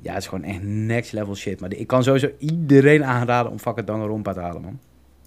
[0.00, 1.60] Ja, het is gewoon echt next level shit.
[1.60, 4.78] Maar ik kan sowieso iedereen aanraden om fucking Danganronpa te halen, man.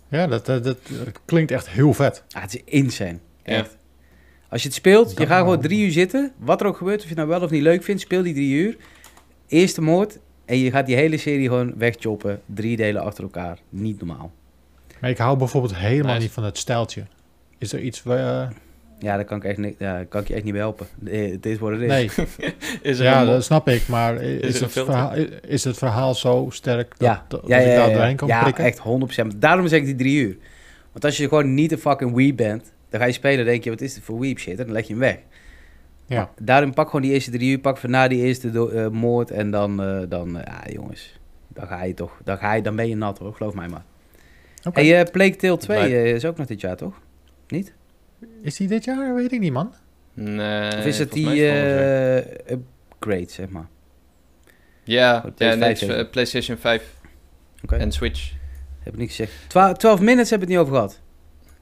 [0.08, 0.80] Ja, dat, dat, dat
[1.26, 2.24] klinkt echt heel vet.
[2.32, 3.20] Ah, het is insane.
[3.44, 3.54] Ja.
[3.54, 3.78] Echt.
[4.50, 6.32] Als je het speelt, je gaat gewoon drie uur zitten.
[6.38, 8.34] Wat er ook gebeurt, of je het nou wel of niet leuk vindt, speel die
[8.34, 8.78] drie uur.
[9.48, 10.20] Eerste moord.
[10.46, 12.42] En je gaat die hele serie gewoon wegchoppen.
[12.46, 13.60] Drie delen achter elkaar.
[13.70, 14.32] Niet normaal.
[15.00, 16.22] Maar ik hou bijvoorbeeld helemaal Nice.
[16.24, 17.06] niet van het stijltje.
[17.58, 18.54] Is er iets waar...
[19.00, 20.88] Ja, daar kan ik, echt ni- ja, daar kan ik je echt niet bij helpen.
[21.06, 21.88] Eh, Het is wat het is.
[21.88, 22.10] nee,
[22.82, 23.88] Is er ja, een dat snap ik.
[23.88, 25.14] Maar is, het verhaal,
[25.48, 28.16] is het verhaal zo sterk dat, Ja, dat, ja, dat ja, ik daar ja, doorheen
[28.16, 28.64] kan ja, prikken?
[28.64, 28.80] echt
[29.34, 29.38] 100%.
[29.38, 30.38] Daarom zeg ik die drie uur.
[30.92, 33.64] Want als je gewoon niet een fucking weep bent, dan ga je spelen en denk
[33.64, 34.60] je, wat is dit voor weep shit?
[34.60, 35.18] En dan leg je hem weg.
[36.08, 36.30] Ja.
[36.42, 39.32] Daarom pak gewoon die eerste drie uur, pak van na die eerste do- eh, moord
[39.32, 42.88] en dan, eh, dan ja jongens, dan ga je toch, dan, ga je, dan ben
[42.90, 43.84] je nat hoor, geloof mij maar.
[44.64, 44.80] Oké.
[44.80, 47.00] En je Plague Tale 2 Blijf- eh, is ook nog dit jaar toch?
[48.42, 49.16] Is die dit jaar?
[49.16, 49.74] Weet ik niet, man.
[50.14, 52.18] Nee, of is het die eh,
[52.52, 53.68] upgrade, zeg maar?
[54.84, 56.00] Ja, Voor ja PS5 nee, het is, zeker?
[56.00, 56.94] eh, PlayStation 5
[57.64, 58.32] Oké, en Switch.
[58.80, 59.32] heb ik niet gezegd.
[59.48, 61.02] Twa 12 minutes heb ik het niet over gehad.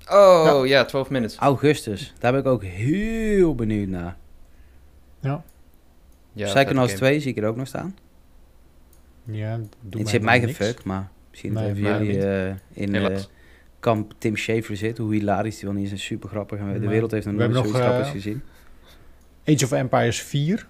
[0.09, 1.38] Oh, ja, 12 minutes.
[1.38, 4.18] Augustus, daar ben ik ook heel benieuwd naar.
[5.20, 5.43] Ja.
[6.34, 7.11] Ja, Psychonauts vette game.
[7.11, 7.95] 2 zie ik er ook nog staan.
[9.24, 13.18] Ja, doe Het zit mij fuck, maar misschien Nee, mij jullie eh, in eh.
[13.84, 14.98] Kamp Tim Schafer zit.
[14.98, 16.60] Hoe hilarisch die wel niet is en super grappig.
[16.60, 18.44] En de wereld heeft nog nooit zoiets grappigs eh, gezien.
[19.46, 20.68] Age of Empires 4.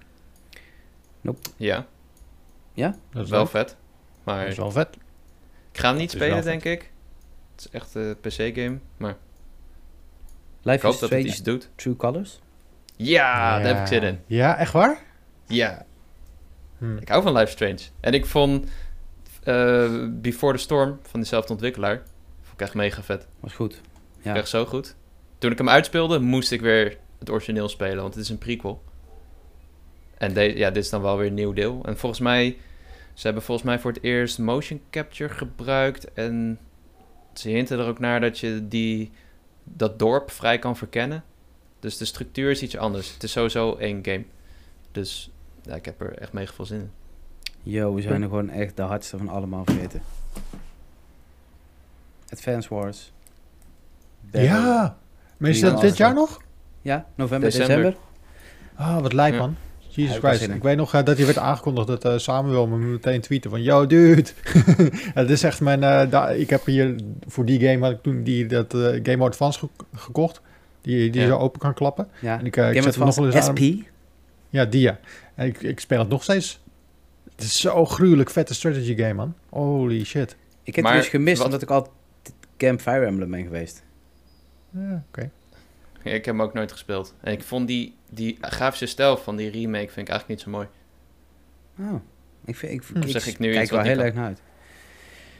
[1.56, 3.76] Ja, Dat is wel vet.
[4.24, 4.88] Maar Dat is wel vet.
[5.72, 6.44] ik ga hem niet spelen, vet.
[6.44, 6.90] denk ik.
[7.54, 9.16] Het is echt een PC-game, maar ik
[10.62, 11.70] Life hoop is dat het Strange iets doet.
[11.74, 12.40] True Colors.
[12.96, 14.18] Ja, daar heb ik zin in.
[14.26, 15.02] Ja, echt waar?
[15.46, 15.86] Ja,
[16.78, 16.96] Hm.
[16.96, 17.78] ik hou van Life Strange.
[18.00, 18.66] En ik vond
[19.42, 22.02] eh, Before the Storm van dezelfde ontwikkelaar,
[22.54, 23.26] ik echt mega vet.
[23.40, 23.80] Was goed.
[24.22, 24.34] Ja.
[24.34, 24.94] Echt zo goed.
[25.38, 28.82] Toen ik hem uitspeelde, moest ik weer het origineel spelen, want het is een prequel.
[30.18, 31.80] En deze, ja, dit is dan wel weer een nieuw deel.
[31.84, 32.56] En volgens mij
[33.14, 36.12] Ze hebben volgens mij voor het eerst motion capture gebruikt.
[36.12, 36.58] En
[37.34, 39.10] ze hinten er ook naar dat je die,
[39.64, 41.24] dat dorp vrij kan verkennen.
[41.80, 43.12] Dus de structuur is iets anders.
[43.12, 44.24] Het is sowieso één game.
[44.92, 45.30] Dus
[45.62, 46.90] ja, ik heb er echt mega veel zin in.
[47.62, 50.02] Yo, we zijn er gewoon echt de hardste van allemaal vergeten.
[52.36, 53.12] Advance Wars.
[54.20, 54.42] Battle.
[54.50, 54.96] Ja!
[55.36, 56.40] Maar is Drie dat dit jaar nog?
[56.82, 57.76] Ja, november, December.
[57.76, 58.00] december.
[58.74, 59.56] Ah, wat lijp man.
[59.78, 60.42] Ja, Jesus Christ.
[60.48, 63.62] Ik weet nog eh, dat hij werd aangekondigd dat eh, Samuel me meteen tweeten van...
[63.62, 64.24] Yo, dude!
[65.14, 65.82] Het is echt mijn...
[65.82, 66.94] eh, da- ik heb hier
[67.26, 70.40] voor die game had ik toen die, dat eh, Game Boy Advance ge- gekocht.
[70.80, 71.26] Die, die Ja.
[71.28, 72.08] zo open kan klappen.
[72.20, 72.38] Ja.
[72.38, 73.56] En ik, eh, ik Game zet nog wel eens Advance aan.
[73.78, 73.92] SP.
[74.50, 74.98] Ja, die ja.
[75.34, 76.60] En ik, ik speel het nog steeds.
[77.34, 79.34] Het is zo gruwelijk vette strategy game, man.
[79.48, 80.36] Holy shit.
[80.62, 81.92] Ik heb Maar het dus gemist wat- omdat ik altijd
[82.64, 83.82] Camp Fire Emblem ben geweest.
[84.70, 85.30] Ja, oké.
[86.02, 87.14] Ja, ik heb hem ook nooit gespeeld.
[87.20, 90.50] En ik vond die, die grafische stijl van die remake vind ik eigenlijk niet zo
[90.50, 90.66] mooi.
[91.78, 92.00] Oh,
[92.44, 93.02] ik, vind, ik, Hm.
[93.02, 94.40] ik, Zeg ik nu kijk wel heel erg naar uit.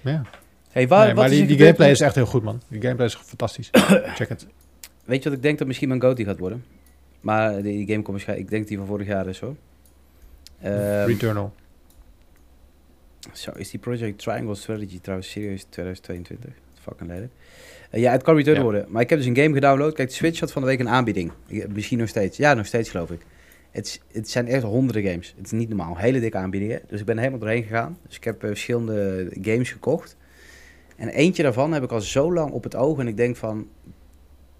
[0.00, 0.22] Ja.
[0.70, 2.62] Hey, waar, Nee, wat maar is die, gameplay is echt heel goed, man.
[2.68, 3.68] Die gameplay is fantastisch.
[4.18, 4.46] Check het.
[5.04, 6.64] Weet je wat ik denk dat misschien mijn GOTY gaat worden?
[7.20, 8.46] Maar die, die game komt waarschijnlijk...
[8.46, 9.56] Ik denk dat die van vorig jaar is, hoor.
[10.60, 11.54] Ehm, Returnal.
[13.32, 16.52] Zo, is die Project Triangle Strategy trouwens serieus 2022?
[16.88, 17.32] Fucking lelijk.
[17.90, 18.62] Eh, ja, het kan return Ja.
[18.62, 18.86] worden.
[18.88, 19.94] Maar ik heb dus een game gedownload.
[19.94, 21.32] Kijk, de Switch had van de week een aanbieding.
[21.46, 22.36] Ik- misschien nog steeds.
[22.36, 23.20] Ja, nog steeds geloof ik.
[23.70, 25.34] Het, het zijn echt honderden games.
[25.36, 25.96] Het is niet normaal.
[25.96, 26.80] Hele dikke aanbiedingen.
[26.88, 27.98] Dus ik ben helemaal doorheen gegaan.
[28.06, 30.16] Dus ik heb eh, verschillende games gekocht.
[30.96, 32.98] En eentje daarvan heb ik al zo lang op het oog.
[32.98, 33.68] En ik denk van...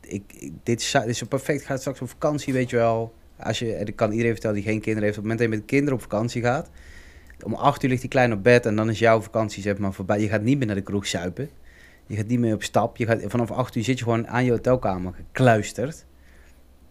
[0.00, 1.60] Ik, ik- dit, is, dit is zo perfect.
[1.60, 3.14] Ik ga straks op vakantie, weet je wel.
[3.38, 5.18] Als je, en ik kan iedereen vertellen die geen kinderen heeft.
[5.18, 6.70] Op het moment dat je met kinderen op vakantie gaat...
[7.44, 9.92] Om acht uur ligt die klein op bed en dan is jouw vakantie zeg maar
[9.92, 10.20] voorbij.
[10.20, 11.50] Je gaat niet meer naar de kroeg suipen.
[12.06, 12.96] Je gaat niet meer op stap.
[12.96, 16.04] Je gaat, vanaf acht uur zit je gewoon aan je hotelkamer gekluisterd.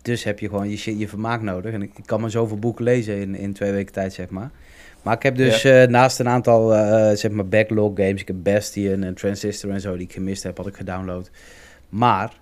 [0.01, 1.73] Dus heb je gewoon je, shit- je vermaak nodig.
[1.73, 4.51] En ik, ik kan maar zoveel boeken lezen in, in twee weken tijd, zeg maar.
[5.01, 8.37] Maar ik heb dus eh, naast een aantal eh, zeg maar backlog games, ik heb
[8.43, 11.29] Bastion en Transistor en zo die ik gemist heb, had ik gedownload.
[11.89, 12.39] Maar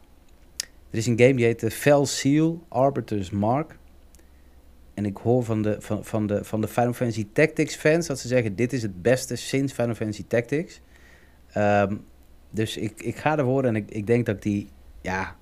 [0.89, 3.77] er is een game die heet de Fell Seal Arbiter's Mark.
[4.93, 8.19] En ik hoor van de, van, van, de, van de Final Fantasy Tactics fans dat
[8.19, 10.81] ze zeggen: dit is het beste sinds Final Fantasy Tactics.
[11.51, 11.95] Ehm,
[12.51, 14.69] dus ik, ik ga ervoor en ik, ik denk dat ik die.
[15.01, 15.35] Ja,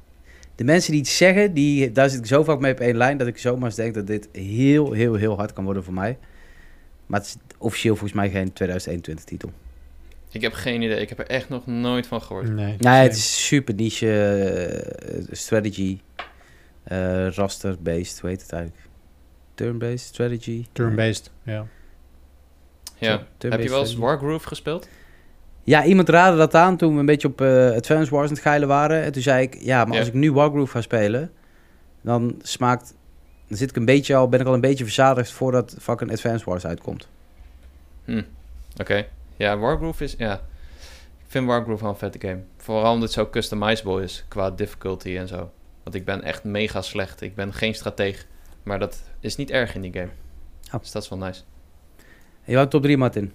[0.55, 3.17] de mensen die het zeggen, die, daar zit ik zo vaak mee op één lijn
[3.17, 6.17] dat ik zomaar eens denk dat dit heel, heel, heel hard kan worden voor mij.
[7.05, 9.51] Maar het is officieel volgens mij geen 2021 titel.
[10.31, 10.99] Ik heb geen idee.
[11.01, 12.49] Ik heb er echt nog nooit van gehoord.
[12.49, 12.75] Nee.
[12.79, 15.99] Nee, het is super niche eh, strategy.
[16.83, 18.83] eh, raster-based, hoe heet het eigenlijk?
[19.53, 20.65] Turn-based strategy.
[20.71, 21.67] Turn-based, ja.
[22.97, 23.27] Ja.
[23.37, 24.87] Heb je wel eens Wargroove gespeeld?
[25.69, 28.41] Ja, iemand raadde dat aan toen we een beetje op eh Advance Wars aan het
[28.41, 29.03] geilen waren.
[29.03, 29.99] En toen zei ik, ja, maar Ja.
[29.99, 31.31] als ik nu Wargroove ga spelen,
[32.01, 32.95] dan smaakt...
[33.47, 36.45] Dan zit ik een beetje al, ben ik al een beetje verzadigd voordat fucking Advance
[36.45, 37.07] Wars uitkomt.
[38.05, 38.21] Hm.
[38.79, 39.05] Oké.
[39.37, 40.15] Ja, Wargroove is...
[40.17, 40.33] Ja.
[41.17, 42.39] Ik vind Wargroove wel een vette game.
[42.57, 45.51] Vooral omdat het zo customizable is qua difficulty en zo.
[45.83, 47.21] Want ik ben echt mega slecht.
[47.21, 48.25] Ik ben geen strateeg.
[48.63, 50.09] Maar dat is niet erg in die game.
[50.73, 50.79] Oh.
[50.79, 51.41] Dus dat is wel nice.
[52.45, 53.31] En jouw top 3, Martin?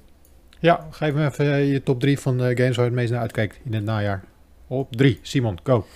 [0.65, 3.11] Ja, geef me even eh, je top 3 van de games waar je het meest
[3.13, 4.25] naar uitkijkt in het najaar.
[4.67, 5.87] Op 3, Simon, go.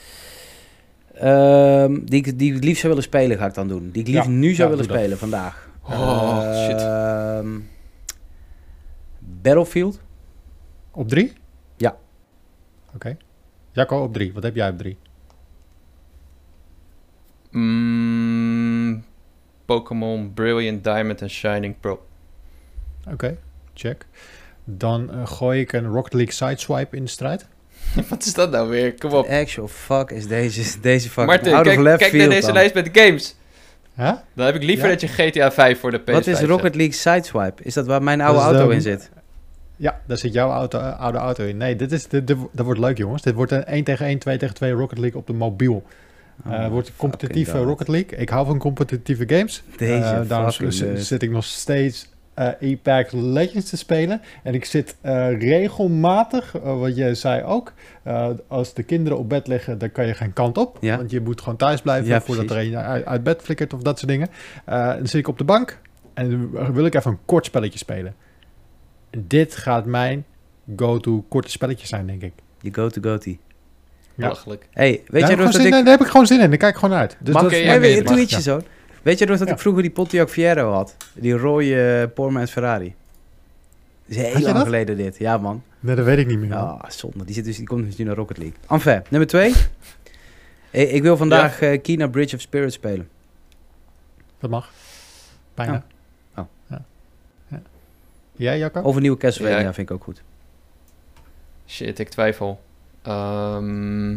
[1.14, 3.90] Ehm, die, ik- die ik het liefst zou willen spelen, ga ik dan doen.
[3.90, 4.98] Die ik liefst Ja, nu zou ja, willen dat.
[4.98, 5.68] spelen, vandaag.
[5.82, 6.80] Oh, shit.
[6.80, 7.58] Ehm,
[9.18, 10.00] Battlefield.
[10.90, 11.32] Op 3?
[11.76, 11.96] Ja.
[12.94, 13.16] Oké.
[13.72, 14.32] Jacco op 3.
[14.32, 14.96] Wat heb jij op 3?
[17.50, 19.04] Mm,
[19.64, 22.06] Pokémon Brilliant Diamond en Shining Pearl.
[23.12, 23.38] Oké,
[23.74, 24.06] check.
[24.70, 27.46] Dan eh, gooi ik een Rocket League Sideswipe in de strijd.
[28.08, 28.94] Wat is dat nou weer?
[28.94, 29.26] Kom op.
[29.28, 32.46] Actual fuck is deze, deze fucking Martin, out of kijk, left kijk naar field deze
[32.46, 32.54] dan.
[32.54, 33.34] lijst met de games.
[33.94, 34.12] Hè?
[34.34, 34.90] Dan heb ik liever Ja?
[34.92, 36.48] dat je GTA 5 voor de PS5 Wat is zet.
[36.48, 37.62] Rocket League Sideswipe?
[37.62, 39.10] Is dat waar mijn oude de- auto in zit?
[39.76, 41.56] Ja, daar zit jouw auto, eh, oude auto in.
[41.56, 43.22] Nee, dit is, dit, dit- dat wordt leuk jongens.
[43.22, 45.82] Dit wordt een 1 tegen 1, 2 tegen 2 Rocket League op de mobiel.
[46.46, 47.58] Oh, Eh, wordt competitieve.
[47.58, 48.18] Rocket League.
[48.18, 49.62] Ik hou van competitieve games.
[49.76, 51.06] Deze Eh, daarom lust.
[51.06, 52.08] zit ik nog steeds
[52.38, 54.20] eh Apex Legends te spelen.
[54.42, 57.72] En ik zit eh, regelmatig, eh, wat jij zei ook,
[58.02, 60.76] eh, als de kinderen op bed liggen, dan kan je geen kant op.
[60.80, 60.96] Ja.
[60.96, 63.82] Want je moet gewoon thuis blijven Ja, voordat er een uit, uit bed flikkert of
[63.82, 64.28] dat soort dingen.
[64.64, 65.78] Eh, dan zit ik op de bank
[66.14, 68.14] en dan wil ik even een kort spelletje spelen.
[69.10, 70.24] En dit gaat mijn
[70.76, 72.32] go-to korte spelletje zijn, denk ik.
[72.60, 73.38] Je go-to-goatee.
[74.14, 74.24] Ja.
[74.26, 74.66] Belachelijk.
[74.70, 75.78] Hey, weet daar, je heb ik nog gewoon dat zin ik...
[75.78, 76.48] in, daar heb ik gewoon zin in.
[76.48, 77.16] Daar kijk ik gewoon uit.
[77.20, 78.40] Dus Mag dat ja, weet Ja.
[78.40, 78.60] zo?
[79.08, 79.54] Weet je nog dat Ja.
[79.54, 80.96] ik vroeger die Pontiac Fiero had?
[81.14, 82.94] Die rode uh, Poormans Ferrari.
[84.06, 84.64] Dat is heel Had je lang dat?
[84.64, 85.18] geleden dit.
[85.18, 85.62] Ja, man.
[85.80, 86.48] Nee, dat weet ik niet meer.
[86.48, 87.24] Ja, zonde.
[87.24, 88.56] Die, zit dus, die komt dus nu naar Rocket League.
[88.68, 89.54] Enfin, nummer twee.
[90.70, 93.08] ik, ik wil vandaag eh, Kina Bridge of Spirit spelen.
[94.38, 94.70] Dat mag.
[95.54, 95.84] Bijna.
[96.36, 96.44] Oh.
[98.36, 98.82] Jij, Jacco?
[98.82, 99.74] Over nieuwe Castlevania Ja.
[99.74, 100.22] vind ik ook goed.
[101.66, 102.60] Shit, ik twijfel.
[103.02, 104.12] Ehm,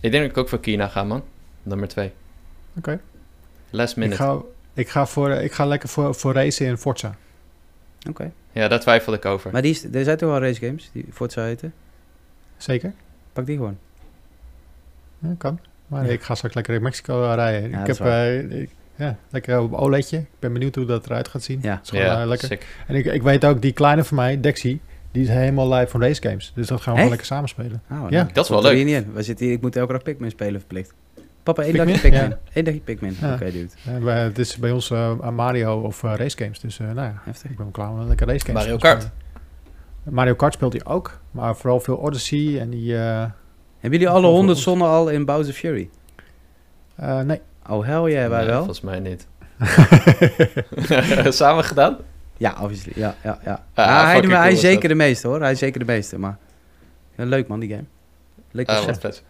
[0.00, 1.22] ik denk dat ik ook voor Kina ga, man.
[1.62, 2.12] Nummer 2.
[2.76, 3.00] Oké.
[3.76, 4.38] Last Ik ga,
[4.74, 7.14] ik, ga voor, ik ga lekker voor, voor racen in Forza.
[8.08, 8.30] Oké.
[8.52, 9.52] Ja, daar twijfel ik over.
[9.52, 11.72] Maar die is, er zijn toch wel race games die Forza heten?
[12.56, 12.92] Zeker?
[13.32, 13.78] Pak die gewoon.
[15.18, 15.58] Ja, kan.
[15.86, 16.12] Maar Ja.
[16.12, 17.70] ik ga straks lekker in Mexico eh, rijden.
[17.70, 20.18] Ja, ik heb eh, ik- ja, lekker op OLEDje.
[20.18, 21.58] Ik ben benieuwd hoe dat eruit gaat zien.
[21.62, 21.80] Ja.
[21.82, 22.48] is gewoon eh, lekker.
[22.48, 22.66] sick.
[22.86, 24.78] En ik, ik weet ook, die kleine van mij, Dexy,
[25.10, 26.52] die is helemaal live van race games.
[26.54, 27.82] Dus dat gaan we gewoon lekker samen spelen.
[27.90, 28.22] Oh, Ja.
[28.22, 28.74] nou, Dat is wel leuk.
[28.74, 29.12] hier niet in.
[29.12, 30.92] We zitten hier, ik moet elke dag Pikmin spelen verplicht.
[31.46, 32.28] Papa, één dagje Pikmin.
[32.28, 32.38] Ja.
[32.52, 33.16] Eén dagje Pikmin.
[33.20, 33.34] Ja.
[33.34, 34.10] Oké, dude.
[34.10, 36.60] Het is bij ons eh, Mario of eh, race games.
[36.60, 37.50] Dus eh, nou ja, Heftig.
[37.50, 38.60] ik ben klaar met lekker race games.
[38.62, 39.10] Mario Kart.
[40.02, 41.18] Mario Kart speelt hij ook.
[41.30, 42.96] Maar vooral veel Odyssey en die...
[42.96, 43.00] eh,
[43.80, 44.62] Hebben jullie alle Voor- voor 100 ons.
[44.66, 45.90] zonnen al in Bowser Fury?
[46.96, 47.40] eh, nee.
[47.68, 48.56] Oh, hell yeah, wij Nee, wel.
[48.58, 49.26] Volgens mij niet.
[51.34, 51.96] Samen gedaan?
[52.36, 52.92] Ja, obviously.
[52.96, 53.64] Ja, ja, ja.
[53.74, 54.04] Ah, Ah,
[54.40, 54.90] hij, is zeker dat.
[54.90, 55.40] de meeste hoor.
[55.40, 56.36] Hij is zeker de meeste, maar...
[57.16, 57.84] Ja, leuk man, die game.
[58.50, 59.02] Leuk Ah, concept.
[59.02, 59.22] wat vet.
[59.22, 59.26] Heel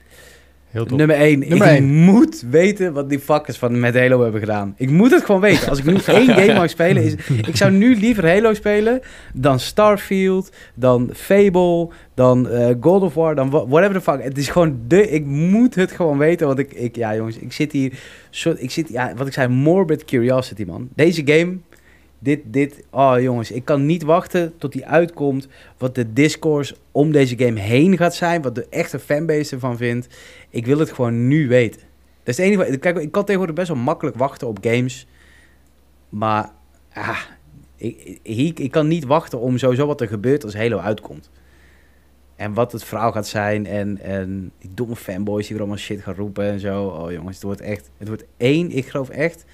[0.00, 0.65] top.
[0.84, 1.38] Nummer 1.
[1.38, 1.84] Nummer ik één.
[1.84, 4.74] moet weten wat die fuckers van met Halo hebben gedaan.
[4.76, 5.68] Ik moet het gewoon weten.
[5.68, 7.14] Als ik nu één game mag spelen, is...
[7.46, 9.00] Ik zou nu liever Halo spelen
[9.34, 14.22] dan Starfield, dan Fable, dan eh, God of War, dan wha- whatever the fuck.
[14.22, 15.10] Het is gewoon de...
[15.10, 16.72] Ik moet het gewoon weten, want ik...
[16.72, 17.92] ik ja, jongens, ik zit hier...
[18.30, 18.88] Soort, ik zit...
[18.88, 20.88] Ja, wat ik zei, morbid curiosity, man.
[20.94, 21.56] Deze game...
[22.18, 22.84] Dit, dit...
[22.90, 25.48] Oh, jongens, ik kan niet wachten tot die uitkomt.
[25.78, 28.42] Wat de discourse om deze game heen gaat zijn.
[28.42, 30.16] Wat de echte fanbase ervan vindt.
[30.50, 31.80] Ik wil het gewoon nu weten.
[32.22, 32.76] Dat is het enige.
[32.76, 35.06] Kijk, ik kan tegenwoordig best wel makkelijk wachten op games.
[36.08, 36.52] Maar
[36.92, 37.20] ah,
[38.22, 41.30] ik, ik, kan niet wachten om sowieso wat er gebeurt als Halo uitkomt.
[42.36, 43.66] En wat het verhaal gaat zijn.
[43.66, 46.86] En, en die domme fanboys die weer allemaal shit gaan roepen en zo.
[46.86, 47.90] Oh jongens, het wordt echt.
[47.96, 48.70] Het wordt één.
[48.70, 49.44] Ik geloof echt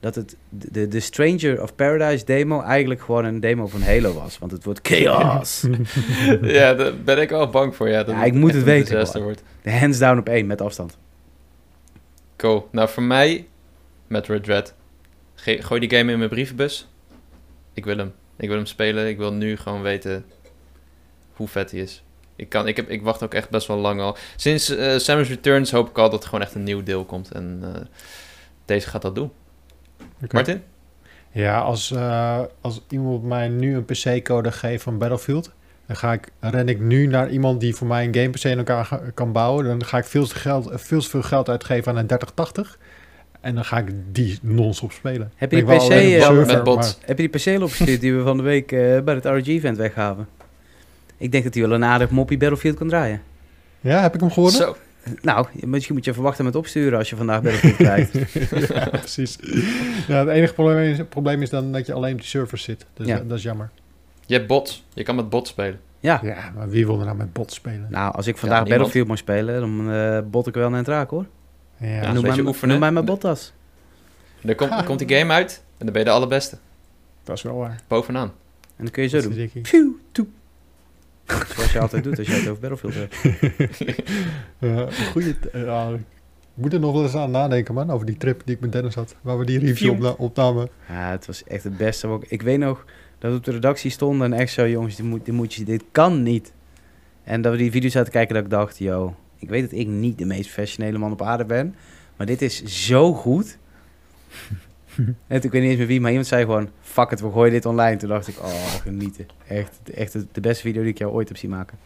[0.00, 4.38] dat het de, de Stranger of Paradise demo eigenlijk gewoon een demo van Halo was.
[4.38, 5.66] Want het wordt chaos.
[6.42, 7.88] ja, daar ben ik wel bang voor.
[7.88, 9.42] Ja, dat Ja, ik moet het weten wordt.
[9.62, 10.98] De hands down op één met afstand.
[12.36, 12.68] Cool.
[12.72, 13.46] Nou, voor mij,
[14.06, 14.74] met Red
[15.34, 16.88] gooi die game in mijn brievenbus.
[17.72, 18.12] Ik wil hem.
[18.36, 19.08] Ik wil hem spelen.
[19.08, 20.24] Ik wil nu gewoon weten
[21.32, 22.02] hoe vet hij is.
[22.36, 24.16] Ik, kan, ik, heb, ik wacht ook echt best wel lang al.
[24.36, 27.30] Sinds eh Samus Returns hoop ik al dat er gewoon echt een nieuw deel komt.
[27.30, 27.80] En eh,
[28.64, 29.32] deze gaat dat doen.
[30.24, 30.34] Oké.
[30.34, 30.62] Martin?
[31.32, 35.50] Ja, als, eh, als iemand mij nu een PC-code geeft van Battlefield,
[35.86, 38.58] dan ga ik, ren ik nu naar iemand die voor mij een game PC in
[38.58, 39.64] elkaar ga- kan bouwen.
[39.64, 42.78] Dan ga ik veel te, geld, veel te veel geld uitgeven aan een 3080.
[43.40, 45.32] En dan ga ik die non-stop spelen.
[45.36, 46.96] Heb je die PC, eh, server, met bots?
[46.96, 49.76] maar- Heb je die PC opgestuurd die we van de week eh, bij het RG-event
[49.76, 50.28] weggaven?
[51.16, 53.22] Ik denk dat hij wel een aardig moppie Battlefield kan draaien.
[53.80, 54.60] Ja, heb ik hem gewonnen?
[54.60, 54.76] Nou,
[55.22, 58.12] Nou, misschien moet je verwachten met opsturen als je vandaag Battlefield krijgt.
[58.74, 59.38] ja, precies.
[60.08, 62.86] Ja, het enige probleem is, probleem is dan dat je alleen op die servers zit.
[62.94, 63.16] Dus Ja.
[63.16, 63.70] dat, dat is jammer.
[64.26, 64.84] Je hebt bots.
[64.92, 65.80] Je kan met bots spelen.
[66.00, 66.20] Ja.
[66.22, 67.86] Ja, maar wie wil er nou met bots spelen?
[67.90, 68.64] Nou, als ik vandaag.
[68.68, 71.26] Battlefield mag spelen, dan eh, bot ik wel naar het raak hoor.
[71.76, 72.68] Ja, Ja, noem, mij, oefenen.
[72.70, 73.52] noem mij maar Bottas.
[74.42, 74.86] Dan komt, Ah.
[74.86, 76.58] komt die game uit en dan ben je de allerbeste.
[77.24, 77.80] dat is wel waar.
[77.88, 78.32] Bovenaan.
[78.76, 79.32] En dan kun je zo Dat doen.
[79.32, 79.94] is dikkie.
[81.54, 83.14] Zoals je altijd doet als je het over Battlefield hebt.
[84.58, 86.00] Ja, t- ja, ik
[86.54, 87.90] moet er nog wel eens aan nadenken, man.
[87.90, 89.16] Over die trip die ik met Dennis had.
[89.20, 90.68] Waar we die review opna- opnamen.
[90.88, 92.06] Ja, het was echt het beste.
[92.06, 92.84] wat Ik, ik weet nog
[93.18, 95.64] dat we op de redactie stonden en echt zo, jongens, dit moet, dit moet je,
[95.64, 96.52] dit kan niet.
[97.24, 99.86] En dat we die video's zaten kijken dat ik dacht, yo, ik weet dat ik
[99.86, 101.74] niet de meest professionele man op aarde ben,
[102.16, 103.58] maar dit is zo goed.
[105.26, 107.52] en ik weet niet eens meer wie, maar iemand zei gewoon, fuck het, we gooien
[107.52, 107.96] dit online.
[107.96, 109.26] Toen dacht ik, oh, genieten.
[109.46, 111.78] Echt, echt de, beste video die ik jou ooit heb zien maken.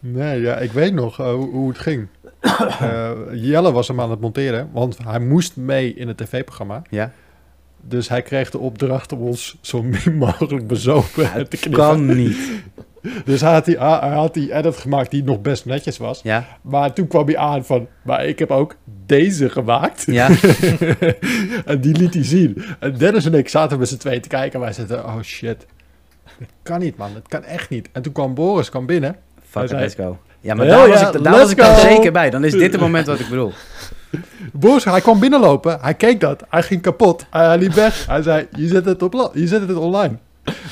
[0.00, 2.06] Nee, ja, ik weet nog eh, hoe, het ging.
[2.80, 6.82] Eh, Jelle was hem aan het monteren, want hij moest mee in het tv-programma.
[6.90, 7.12] Ja?
[7.80, 11.72] Dus hij kreeg de opdracht om ons zo min mogelijk bezopen Ja, te knippen.
[11.72, 12.36] kan niet.
[13.24, 16.20] Dus hij had die, hij had die edit gemaakt die nog best netjes was.
[16.22, 16.46] Ja?
[16.62, 18.76] Maar toen kwam hij aan van, maar ik heb ook
[19.08, 20.04] deze gemaakt.
[20.06, 20.28] Ja?
[21.64, 22.64] en die liet hij zien.
[22.78, 24.52] En Dennis en ik zaten met z'n tweeën te kijken.
[24.52, 25.66] En wij zeiden, oh shit.
[26.38, 27.10] Dat kan niet, man.
[27.14, 27.88] Dat kan echt niet.
[27.92, 29.16] En toen kwam Boris kwam binnen.
[29.48, 30.18] Fuck it, zei- let's go.
[30.40, 32.30] Ja, maar daar was ik, daar was ik dan zeker bij.
[32.30, 33.52] Dan is dit het moment wat ik bedoel.
[34.52, 35.78] Boris, hij kwam binnenlopen.
[35.80, 36.42] Hij keek dat.
[36.48, 37.26] Hij ging kapot.
[37.30, 38.06] Hij liep weg.
[38.06, 40.16] Hij zei, je zet het, op, je zet het online.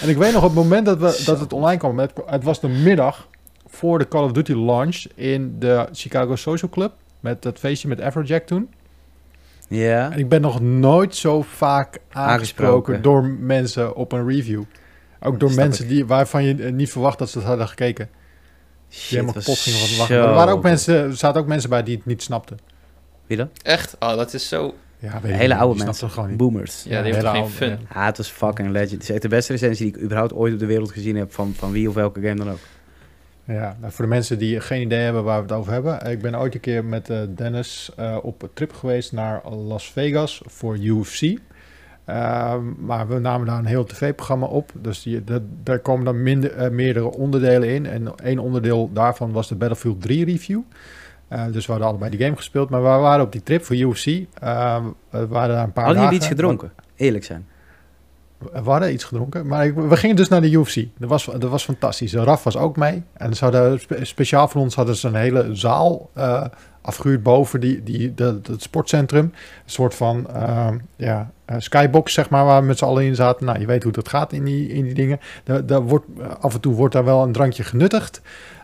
[0.02, 1.98] En ik weet nog, op het moment dat, we, dat het online kwam...
[1.98, 3.28] Het, het was de middag
[3.66, 5.04] voor de Call of Duty launch...
[5.14, 6.92] in de Chicago Social Club.
[7.20, 8.68] Met dat feestje met Afrojack toen.
[9.68, 10.12] Ja?
[10.12, 13.02] En ik ben nog nooit zo vaak aangesproken, Aangesproken.
[13.02, 14.62] door mensen op een review.
[15.20, 18.08] Ook door Snap mensen die, waarvan je eh, niet verwacht dat ze het hadden gekeken.
[18.88, 21.40] Die Shit, helemaal was kapot gingen van zo Maar er waren ook mensen, er zaten
[21.40, 22.58] ook mensen bij die het niet snapten.
[23.26, 23.48] Wie dan?
[23.62, 23.96] Echt?
[24.00, 24.74] Oh, dat is zo...
[24.98, 25.62] Ja, weet Hele niet.
[25.62, 26.10] oude Die mensen.
[26.10, 26.38] gewoon niet.
[26.38, 26.82] Boomers.
[26.82, 27.68] Ja, die toch geen oude- fun.
[27.68, 27.78] ja.
[27.94, 28.90] Ja, het was fucking legend.
[28.92, 31.32] Het is echt de beste recensie die ik überhaupt ooit op de wereld gezien heb
[31.32, 32.58] van, van wie of welke game dan ook.
[33.46, 36.10] Ja, nou, voor de mensen die geen idee hebben waar we het over hebben.
[36.10, 39.92] Ik ben ooit een keer met eh, Dennis eh, op een trip geweest naar Las
[39.92, 41.38] Vegas voor UFC.
[42.06, 44.72] Ehm, maar we namen daar een heel tv-programma op.
[44.74, 47.86] Dus die, dat, daar komen dan minder, eh, meerdere onderdelen in.
[47.86, 50.60] En één onderdeel daarvan was de Battlefield 3 review.
[51.28, 52.70] Eh, dus we hadden allebei die game gespeeld.
[52.70, 54.06] Maar we waren op die trip voor UFC.
[54.06, 56.02] Ehm, we waren daar een paar Hadden dagen.
[56.02, 56.72] jullie iets gedronken?
[56.96, 57.46] Eerlijk zijn.
[58.38, 60.74] We hadden iets gedronken, maar we gingen dus naar de UFC.
[60.98, 62.12] Dat was, dat was fantastisch.
[62.12, 63.02] Raf was ook mee.
[63.12, 63.32] En
[64.02, 66.44] speciaal voor ons hadden ze een hele zaal eh,
[66.86, 69.24] afgehuurd boven die, die, de, het sportcentrum.
[69.24, 69.32] Een
[69.64, 73.46] soort van ehm, ja, eh, skybox, zeg maar, waar we met z'n allen in zaten.
[73.46, 75.20] Nou, je weet hoe dat gaat in die, in die dingen.
[75.44, 78.20] Daar, daar wordt, eh, af en toe wordt daar wel een drankje genuttigd.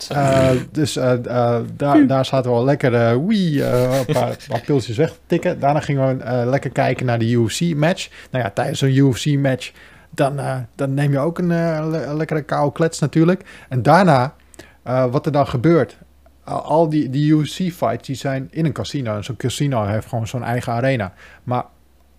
[0.08, 4.36] Eh, dus eh, eh, daar, daar zaten we al lekker uh, wee, eh, een paar,
[4.48, 5.60] paar pilsjes weg te tikken.
[5.60, 8.08] Daarna gingen we eh, lekker kijken naar de UFC-match.
[8.30, 9.72] Nou ja, tijdens een UFC-match,
[10.10, 13.42] dan, eh, dan neem je ook een, eh, le- een lekkere koude klets natuurlijk.
[13.68, 14.34] En daarna,
[14.82, 15.96] eh, wat er dan gebeurt.
[16.44, 19.16] Al- die, die UFC-fights, die zijn in een casino.
[19.16, 21.12] En zo'n casino heeft gewoon zo'n eigen arena.
[21.44, 21.64] Maar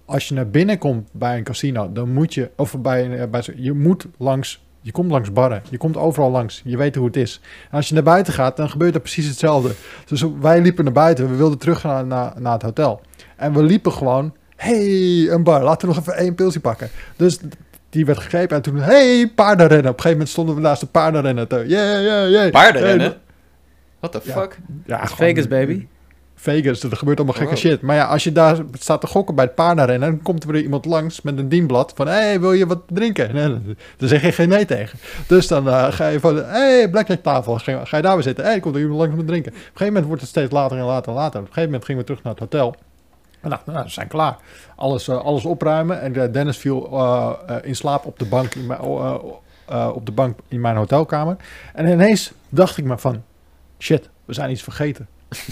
[0.06, 3.44] als je naar binnen komt bij een casino, dan moet je, of bij, eh, bij,
[3.56, 7.16] je moet langs, je komt langs barren, je komt overal langs, je weet hoe het
[7.16, 7.42] is.
[7.70, 9.72] En als je naar buiten gaat, dan gebeurt er precies hetzelfde.
[10.06, 13.02] Dus wij liepen naar buiten, we wilden terug naar, naar, naar het hotel.
[13.38, 16.90] En we liepen gewoon, hey, een bar, laten we nog even één pilsje pakken.
[17.16, 17.40] Dus
[17.90, 19.92] die werd gegrepen en toen, hey, paardenrennen.
[19.92, 21.48] Op een gegeven moment stonden we naast de paardenrennen.
[21.48, 22.52] te- Yeah, yeah, yeah.
[22.52, 23.14] Paardenrennen?
[24.10, 24.40] What the Ja.
[24.40, 24.58] fuck?
[24.86, 25.88] ja, gewoon- Vegas, baby.
[26.36, 27.60] Vegas, er gebeurt allemaal gekke Wow.
[27.64, 27.82] shit.
[27.82, 30.62] Maar ja, als je daar staat te gokken bij het paardenrennen, dan komt er weer
[30.62, 33.34] iemand langs met een dienblad van, hé, hey, wil je wat drinken?
[33.34, 33.48] Nee,
[33.98, 35.00] dan zeg je geen nee tegen.
[35.28, 38.24] Dus dan eh, ga je van, hé, hey, blackjack tafel, ga, ga je daar weer
[38.24, 38.44] zitten.
[38.44, 39.52] Hé, hey, komt er iemand langs met drinken.
[39.52, 41.40] Op een gegeven moment wordt het steeds later en later en later.
[41.40, 42.76] Op een gegeven moment gingen we terug naar het hotel.
[43.42, 44.38] En dachten, nou, we zijn klaar.
[44.76, 46.02] Alles, eh, alles opruimen.
[46.02, 46.90] En eh, Dennis viel
[47.64, 49.16] in slaap op de bank in mijn, eh,
[49.68, 51.36] eh, op de bank in mijn hotelkamer.
[51.74, 53.24] En ineens dacht ik me van,
[53.84, 55.08] shit, we zijn iets vergeten.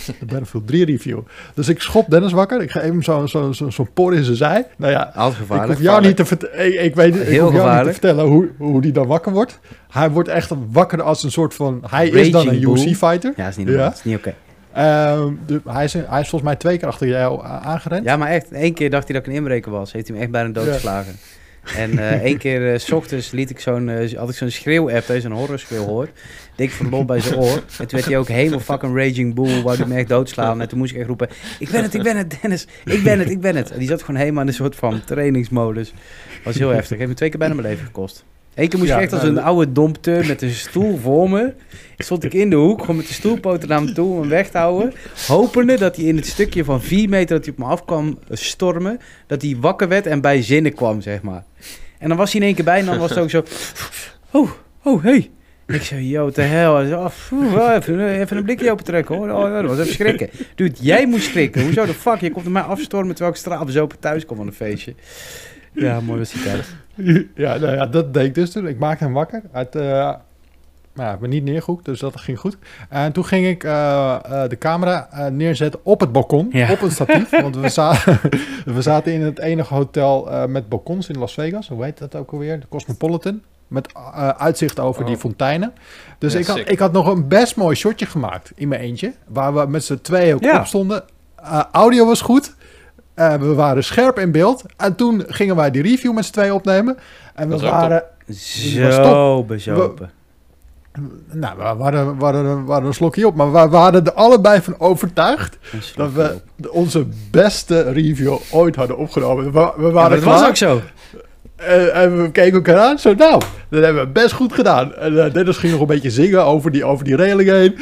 [0.06, 1.20] De Battlefield 3 review.
[1.54, 2.62] Dus ik schop Dennis wakker.
[2.62, 4.68] Ik geef hem zo'n zo, zo, zo'n por in zijn zij.
[4.78, 5.74] Nou ja, Altijd ik gevaarlijk.
[5.80, 8.82] hoef jou niet te, ik, ik weet, ik hoef jou niet te vertellen hoe, hoe
[8.82, 9.60] die dan wakker wordt.
[9.90, 11.84] Hij wordt echt wakker als een soort van...
[11.90, 12.62] Hij is dan een.
[12.62, 13.34] UFC-fighter.
[13.36, 13.68] Ja, is niet.
[13.68, 13.92] Ja.
[13.94, 14.34] Is niet oké.
[14.74, 18.04] Ehm, de- hij, is, hij is volgens mij twee keer achter jou a- aangerend.
[18.06, 18.48] Ja, maar echt.
[18.52, 19.92] Eén keer dacht hij dat ik een inbreker was.
[19.92, 21.14] Heeft hij me echt bijna doodgeslagen.
[21.78, 25.08] En eh één keer eh, s ochtends liet ik zo'n, eh, had ik zo'n schreeuw-app,
[25.08, 26.10] dat je zo'n horrorschreeuw hoort.
[26.62, 27.55] Dik van lol bij zijn oor.
[27.55, 30.62] En toen werd hij ook helemaal fucking raging bull, wou hij me echt doodslaan.
[30.62, 32.68] En toen moest ik echt roepen, ik ben het, ik ben het, Dennis.
[32.86, 33.72] Ik ben het, ik ben het.
[33.72, 35.93] En die zat gewoon helemaal in een soort van trainingsmodus.
[36.43, 36.97] was heel heftig.
[36.97, 38.26] Heeft me twee keer bijna mijn leven gekost.
[38.53, 41.30] Eén keer moest Ja, ik echt als nou, een oude dompteur met een stoel voor
[41.30, 41.53] me.
[41.97, 44.49] Stond ik in de hoek, gewoon met de stoelpoten naar me toe om hem weg
[44.49, 44.93] te houden.
[45.28, 48.20] Hopende dat hij in het stukje van 4 meter dat hij op me af kwam
[48.30, 51.43] stormen, dat hij wakker werd en bij zinnen kwam, zeg maar.
[51.99, 53.43] En dan was hij in één keer bij en dan was het ook zo...
[54.32, 54.49] Oh,
[54.84, 55.30] oh, hey.
[55.74, 56.76] Ik zei, yo, te hel.
[56.86, 59.30] Zei, oh, phew, wel even, even een blikje open trekken, hoor.
[59.30, 60.30] Oh, dat was even schrikken.
[60.56, 61.64] Dude, jij moet schrikken.
[61.64, 62.20] Hoezo de fuck?
[62.20, 64.94] Je komt er mij afstormen terwijl ik straatbezopen thuis kom van een feestje.
[65.74, 66.66] Ja, mooi was die tijd.
[67.36, 68.68] Ja, nou ja, dat deed ik dus toen.
[68.68, 69.42] Ik maakte hem wakker.
[69.52, 70.14] Uit, eh
[70.94, 72.58] nou, ja, ik ben niet neergehoekt, dus dat ging goed.
[72.90, 73.72] En toen ging ik eh,
[74.24, 76.72] eh, de camera eh, neerzetten op het balkon, Ja.
[76.72, 77.30] op een statief.
[77.42, 77.94] want we, za
[78.76, 81.68] we zaten in het enige hotel eh, met balkons in Las Vegas.
[81.68, 82.60] Hoe heet dat ook alweer?
[82.60, 83.42] De Cosmopolitan.
[83.72, 85.20] Met eh, uitzicht over die Oh.
[85.22, 85.74] fonteinen.
[86.18, 86.70] Dus Ja, ik, had, sick.
[86.70, 89.14] ik had nog een best mooi shotje gemaakt in mijn eentje.
[89.28, 90.60] Waar we met z'n tweeën ook Ja.
[90.60, 91.04] op stonden.
[91.36, 92.56] Eh, audio was goed.
[93.14, 94.64] Eh, we waren scherp in beeld.
[94.78, 96.98] En toen gingen wij die review met z'n tweeën opnemen.
[97.36, 98.04] En we waren
[98.90, 100.12] Zo bezopen.
[101.32, 105.58] nou, we waren, waren, waren een slokje op, maar we waren er allebei van overtuigd
[105.96, 106.70] dat we op.
[106.70, 109.44] onze beste review ooit hadden opgenomen.
[109.52, 110.82] We, we Ja, waren dat was ook zo.
[111.62, 112.99] En, en we keken elkaar aan.
[112.99, 114.95] Zo, nou, dat hebben we best goed gedaan.
[114.95, 117.78] En eh, Dennis ging nog een beetje zingen over die, over die reling heen.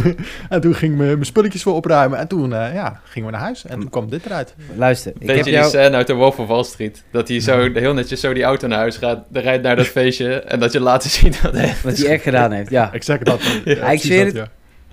[0.48, 2.18] en toen ging ik mijn spulletjes voor opruimen.
[2.18, 3.66] En toen eh, ja, gingen we naar huis.
[3.66, 4.54] En toen kwam dit eruit.
[4.76, 5.68] Luister, ik heb Weet je die jou...
[5.68, 7.02] scène uit de Wolf of Wall Street?
[7.10, 9.86] Dat hij zo heel netjes zo die auto naar huis gaat, dan rijdt naar dat
[9.98, 11.74] feestje en dat je later ziet dat hij...
[11.82, 12.92] Wat hij echt gedaan heeft, ja.
[12.92, 13.40] Exact dat.
[13.64, 14.36] Ja, ik zweer dat, het.
[14.36, 14.48] ja.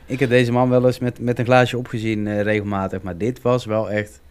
[0.06, 3.02] Ik heb deze man wel eens met, met een glaasje opgezien eh, regelmatig.
[3.02, 4.22] Maar dit was wel echt...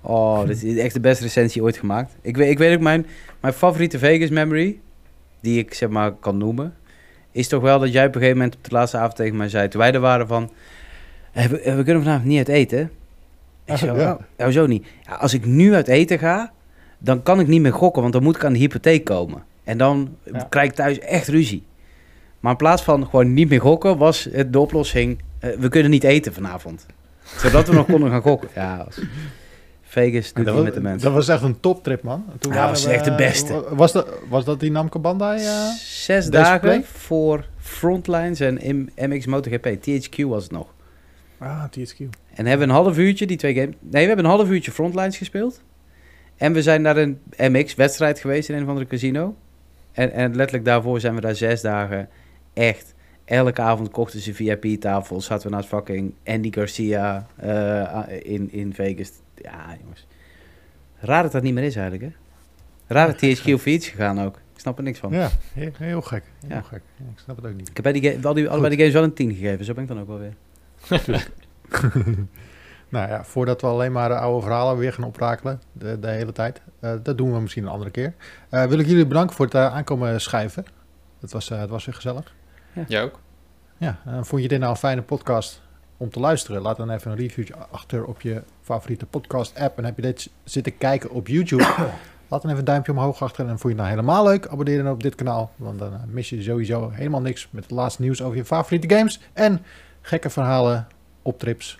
[0.00, 2.16] Oh, dit is echt de beste recensie ooit gemaakt.
[2.20, 3.06] Ik weet, ik weet ook, mijn,
[3.40, 4.78] mijn favoriete Vegas memory,
[5.40, 6.74] die ik zeg maar kan noemen,
[7.32, 9.48] is toch wel dat jij op een gegeven moment op de laatste avond tegen mij
[9.48, 10.50] zei, toen wij er waren van,
[11.32, 12.90] "Eh, we, eh, we kunnen vanavond niet uit eten.
[13.64, 14.12] Ik zo, Ja.
[14.12, 14.86] oh, nou zo niet.
[15.06, 16.52] Ja, als ik nu uit eten ga,
[16.98, 19.42] dan kan ik niet meer gokken, want dan moet ik aan de hypotheek komen.
[19.64, 20.46] En dan Ja.
[20.48, 21.62] krijg ik thuis echt ruzie.
[22.40, 25.90] Maar in plaats van gewoon niet meer gokken, was het de oplossing, eh, we kunnen
[25.90, 26.86] niet eten vanavond.
[27.36, 28.48] Zodat we nog konden gaan gokken.
[28.54, 29.00] Ja, was
[29.90, 31.00] Vegas doet met de mensen.
[31.02, 32.24] dat was echt een toptrip, man.
[32.38, 33.64] Toen Ja, was we, echt de eh, beste.
[33.70, 35.44] Was dat, was dat die Namco Bandai?
[35.44, 35.68] eh?
[35.78, 36.82] Zes dagen play?
[36.84, 39.66] voor Frontlines en MX MotoGP.
[39.66, 40.74] THQ was het nog.
[41.38, 41.98] Ah, THQ.
[42.34, 43.74] En hebben we een half uurtje, die twee games...
[43.80, 45.62] Nee, we hebben een half uurtje Frontlines gespeeld.
[46.36, 49.34] En we zijn naar een MX-wedstrijd geweest in een of andere casino.
[49.92, 52.08] En, en letterlijk daarvoor zijn we daar zes dagen
[52.52, 52.94] echt...
[53.24, 55.24] Elke avond kochten ze VIP-tafels.
[55.24, 59.10] Zaten we naast fucking Andy Garcia eh, in, in Vegas.
[59.42, 60.06] Ja, jongens.
[60.98, 62.18] Raar dat dat niet meer is eigenlijk, hè?
[62.94, 64.36] Raar dat THQ of iets gegaan ook.
[64.36, 65.12] Ik snap er niks van.
[65.12, 66.24] Ja, heel, heel gek.
[66.46, 66.62] Heel Ja.
[66.62, 66.82] gek.
[66.96, 67.68] Ja, ik snap het ook niet.
[67.68, 69.64] Ik heb bij die, al die, allebei die games wel een 10 gegeven.
[69.64, 70.34] Zo ben ik dan ook wel weer.
[72.88, 76.32] Nou ja, voordat we alleen maar de oude verhalen weer gaan oprakelen, de, de hele
[76.32, 76.60] tijd.
[76.80, 78.14] eh, dat doen we misschien een andere keer.
[78.48, 80.64] Eh, wil ik jullie bedanken voor het eh, aankomen schrijven.
[81.20, 82.34] Het was, eh, het was weer gezellig.
[82.88, 83.20] Jij ook?
[83.78, 85.62] Ja, en vond je dit nou een fijne podcast
[86.00, 86.62] om te luisteren?
[86.62, 89.78] Laat dan even een reviewtje achter op je favoriete podcast app.
[89.78, 91.62] En heb je dit zitten kijken op YouTube?
[92.28, 93.40] Laat dan even een duimpje omhoog achter.
[93.44, 94.46] En vond je het nou helemaal leuk?
[94.46, 95.52] Abonneer dan op dit kanaal.
[95.56, 98.94] Want dan eh, mis je sowieso helemaal niks met het laatste nieuws over je favoriete
[98.94, 99.20] games.
[99.32, 99.62] En
[100.00, 100.86] gekke verhalen
[101.22, 101.78] op trips.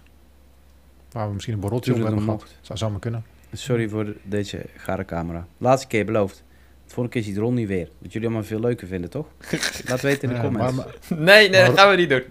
[1.12, 2.44] Waar we misschien een borreltje op hebben gehad.
[2.60, 3.24] Zou zomaar kunnen.
[3.52, 5.46] Sorry voor de- deze gare camera.
[5.58, 6.36] Laatste keer beloofd.
[6.84, 7.88] De volgende keer ziet Ron niet weer.
[7.98, 9.26] Wat jullie allemaal veel leuker vinden, toch?
[9.88, 10.76] Laat weten in de Ja, comments.
[10.76, 12.22] maar, maar, Nee, nee, dat gaan we niet doen.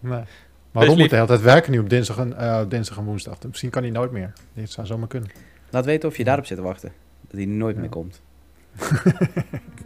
[0.00, 0.22] nee.
[0.72, 1.08] Maar Ron moet lief.
[1.10, 3.38] de hele tijd werken nu op dinsdag en, eh, dinsdag en woensdag.
[3.46, 4.32] Misschien kan hij nooit meer.
[4.54, 5.30] Dit zou zomaar kunnen.
[5.70, 6.92] Laat weten of je daarop zit te wachten.
[7.26, 7.80] Dat hij nooit Ja.
[7.80, 8.20] meer komt.